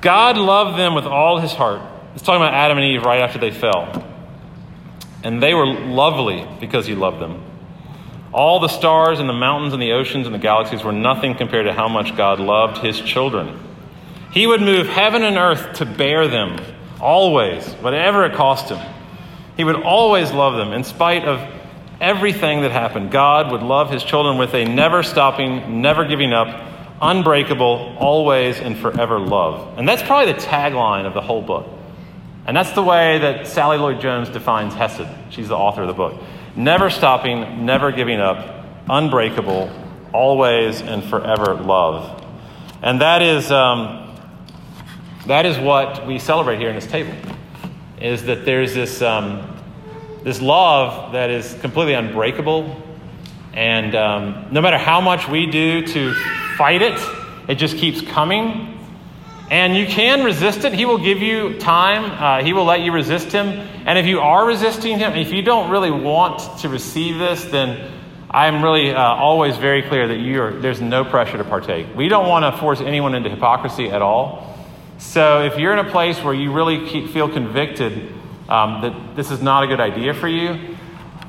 God 0.00 0.38
loved 0.38 0.78
them 0.78 0.94
with 0.94 1.04
all 1.04 1.38
his 1.38 1.52
heart. 1.52 1.82
It's 2.14 2.22
talking 2.22 2.40
about 2.40 2.54
Adam 2.54 2.78
and 2.78 2.86
Eve 2.86 3.04
right 3.04 3.20
after 3.20 3.38
they 3.38 3.50
fell. 3.50 4.06
And 5.22 5.42
they 5.42 5.52
were 5.52 5.66
lovely 5.66 6.48
because 6.58 6.86
he 6.86 6.94
loved 6.94 7.20
them. 7.20 7.44
All 8.32 8.60
the 8.60 8.68
stars 8.68 9.20
and 9.20 9.28
the 9.28 9.34
mountains 9.34 9.74
and 9.74 9.82
the 9.82 9.92
oceans 9.92 10.26
and 10.26 10.34
the 10.34 10.38
galaxies 10.38 10.82
were 10.82 10.92
nothing 10.92 11.34
compared 11.34 11.66
to 11.66 11.74
how 11.74 11.88
much 11.88 12.16
God 12.16 12.40
loved 12.40 12.78
his 12.78 12.98
children. 12.98 13.58
He 14.32 14.46
would 14.46 14.60
move 14.60 14.86
heaven 14.86 15.24
and 15.24 15.36
earth 15.36 15.78
to 15.78 15.86
bear 15.86 16.28
them, 16.28 16.60
always, 17.00 17.66
whatever 17.74 18.24
it 18.24 18.34
cost 18.34 18.70
him. 18.70 18.78
He 19.56 19.64
would 19.64 19.82
always 19.82 20.30
love 20.32 20.56
them 20.56 20.72
in 20.72 20.84
spite 20.84 21.24
of 21.24 21.40
everything 22.00 22.62
that 22.62 22.70
happened. 22.70 23.10
God 23.10 23.50
would 23.52 23.62
love 23.62 23.90
his 23.90 24.02
children 24.02 24.38
with 24.38 24.54
a 24.54 24.64
never 24.64 25.02
stopping, 25.02 25.82
never 25.82 26.04
giving 26.04 26.32
up, 26.32 26.68
unbreakable, 27.02 27.96
always 27.98 28.58
and 28.58 28.76
forever 28.78 29.18
love. 29.18 29.78
And 29.78 29.88
that's 29.88 30.02
probably 30.02 30.32
the 30.32 30.38
tagline 30.38 31.06
of 31.06 31.14
the 31.14 31.20
whole 31.20 31.42
book. 31.42 31.68
And 32.46 32.56
that's 32.56 32.72
the 32.72 32.82
way 32.82 33.18
that 33.18 33.46
Sally 33.46 33.78
Lloyd 33.78 34.00
Jones 34.00 34.28
defines 34.28 34.74
Hesed. 34.74 35.06
She's 35.30 35.48
the 35.48 35.56
author 35.56 35.82
of 35.82 35.88
the 35.88 35.94
book 35.94 36.20
never 36.56 36.90
stopping, 36.90 37.64
never 37.64 37.92
giving 37.92 38.20
up, 38.20 38.66
unbreakable, 38.88 39.70
always 40.12 40.82
and 40.82 41.04
forever 41.04 41.54
love. 41.54 42.24
And 42.82 43.00
that 43.00 43.22
is, 43.22 43.52
um, 43.52 43.99
that 45.26 45.46
is 45.46 45.58
what 45.58 46.06
we 46.06 46.18
celebrate 46.18 46.58
here 46.58 46.68
in 46.68 46.74
this 46.74 46.86
table, 46.86 47.14
is 48.00 48.24
that 48.24 48.44
there's 48.44 48.74
this, 48.74 49.02
um, 49.02 49.56
this 50.22 50.40
love 50.40 51.12
that 51.12 51.30
is 51.30 51.54
completely 51.60 51.94
unbreakable. 51.94 52.82
And 53.52 53.94
um, 53.94 54.46
no 54.50 54.60
matter 54.60 54.78
how 54.78 55.00
much 55.00 55.28
we 55.28 55.46
do 55.46 55.86
to 55.86 56.14
fight 56.56 56.82
it, 56.82 56.98
it 57.48 57.56
just 57.56 57.76
keeps 57.76 58.00
coming. 58.00 58.78
And 59.50 59.76
you 59.76 59.86
can 59.86 60.24
resist 60.24 60.64
it. 60.64 60.72
He 60.72 60.84
will 60.84 60.98
give 60.98 61.20
you 61.20 61.58
time. 61.58 62.04
Uh, 62.04 62.44
he 62.44 62.52
will 62.52 62.64
let 62.64 62.80
you 62.80 62.92
resist 62.92 63.32
him. 63.32 63.48
And 63.84 63.98
if 63.98 64.06
you 64.06 64.20
are 64.20 64.46
resisting 64.46 64.98
him, 64.98 65.14
if 65.14 65.32
you 65.32 65.42
don't 65.42 65.70
really 65.70 65.90
want 65.90 66.60
to 66.60 66.68
receive 66.68 67.18
this, 67.18 67.44
then 67.46 67.90
I'm 68.30 68.62
really 68.62 68.94
uh, 68.94 69.02
always 69.02 69.56
very 69.56 69.82
clear 69.82 70.06
that 70.06 70.18
you 70.18 70.40
are, 70.40 70.52
there's 70.52 70.80
no 70.80 71.04
pressure 71.04 71.36
to 71.36 71.42
partake. 71.42 71.88
We 71.96 72.08
don't 72.08 72.28
want 72.28 72.44
to 72.44 72.60
force 72.60 72.80
anyone 72.80 73.16
into 73.16 73.28
hypocrisy 73.28 73.90
at 73.90 74.02
all. 74.02 74.49
So 75.00 75.42
if 75.42 75.58
you're 75.58 75.72
in 75.72 75.78
a 75.78 75.90
place 75.90 76.22
where 76.22 76.34
you 76.34 76.52
really 76.52 76.86
keep, 76.86 77.08
feel 77.08 77.28
convicted 77.28 78.12
um, 78.50 78.82
that 78.82 79.16
this 79.16 79.30
is 79.30 79.40
not 79.40 79.64
a 79.64 79.66
good 79.66 79.80
idea 79.80 80.12
for 80.12 80.28
you, 80.28 80.76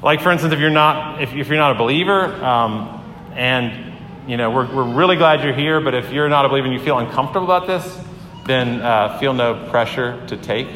like 0.03 0.21
for 0.21 0.29
instance, 0.29 0.53
if 0.53 0.59
you're 0.59 0.69
not 0.69 1.21
if, 1.21 1.33
if 1.33 1.47
you're 1.47 1.57
not 1.57 1.71
a 1.71 1.77
believer, 1.79 2.25
um, 2.43 3.01
and 3.33 3.93
you 4.29 4.35
know 4.35 4.51
we're, 4.51 4.75
we're 4.75 4.93
really 4.93 5.15
glad 5.15 5.41
you're 5.41 5.53
here, 5.53 5.79
but 5.79 5.95
if 5.95 6.11
you're 6.11 6.27
not 6.27 6.45
a 6.45 6.49
believer 6.49 6.67
and 6.67 6.75
you 6.75 6.83
feel 6.83 6.99
uncomfortable 6.99 7.45
about 7.45 7.65
this, 7.65 7.97
then 8.45 8.81
uh, 8.81 9.17
feel 9.19 9.33
no 9.33 9.67
pressure 9.69 10.21
to 10.27 10.35
take. 10.35 10.67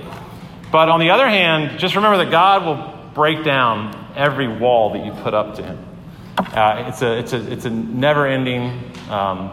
But 0.71 0.87
on 0.87 1.01
the 1.01 1.09
other 1.09 1.27
hand, 1.27 1.77
just 1.77 1.95
remember 1.95 2.23
that 2.23 2.31
God 2.31 2.65
will 2.65 3.13
break 3.13 3.43
down 3.43 4.13
every 4.15 4.47
wall 4.47 4.93
that 4.93 5.05
you 5.05 5.11
put 5.21 5.33
up 5.33 5.55
to 5.55 5.63
Him. 5.63 5.85
Uh, 6.37 6.85
it's, 6.87 7.01
a, 7.01 7.19
it's, 7.19 7.33
a, 7.33 7.51
it's 7.51 7.65
a 7.65 7.69
never 7.69 8.25
ending, 8.25 8.81
um, 9.09 9.51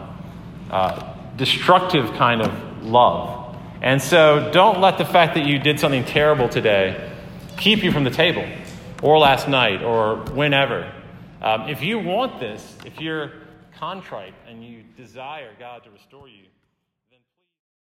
uh, 0.71 1.13
destructive 1.35 2.13
kind 2.13 2.41
of 2.41 2.72
love. 2.83 3.55
And 3.81 4.01
so 4.01 4.49
don't 4.51 4.79
let 4.79 4.97
the 4.97 5.05
fact 5.05 5.35
that 5.35 5.45
you 5.45 5.59
did 5.59 5.79
something 5.79 6.05
terrible 6.05 6.47
today 6.47 7.11
keep 7.57 7.83
you 7.83 7.91
from 7.91 8.03
the 8.03 8.09
table, 8.09 8.45
or 9.01 9.17
last 9.17 9.47
night, 9.47 9.83
or 9.83 10.17
whenever. 10.31 10.91
Um, 11.41 11.67
if 11.67 11.81
you 11.81 11.99
want 11.99 12.39
this, 12.39 12.75
if 12.85 12.99
you're 12.99 13.31
contrite 13.77 14.33
and 14.47 14.63
you 14.63 14.83
desire 14.95 15.51
God 15.59 15.83
to 15.83 15.89
restore 15.91 16.29
you, 16.29 16.45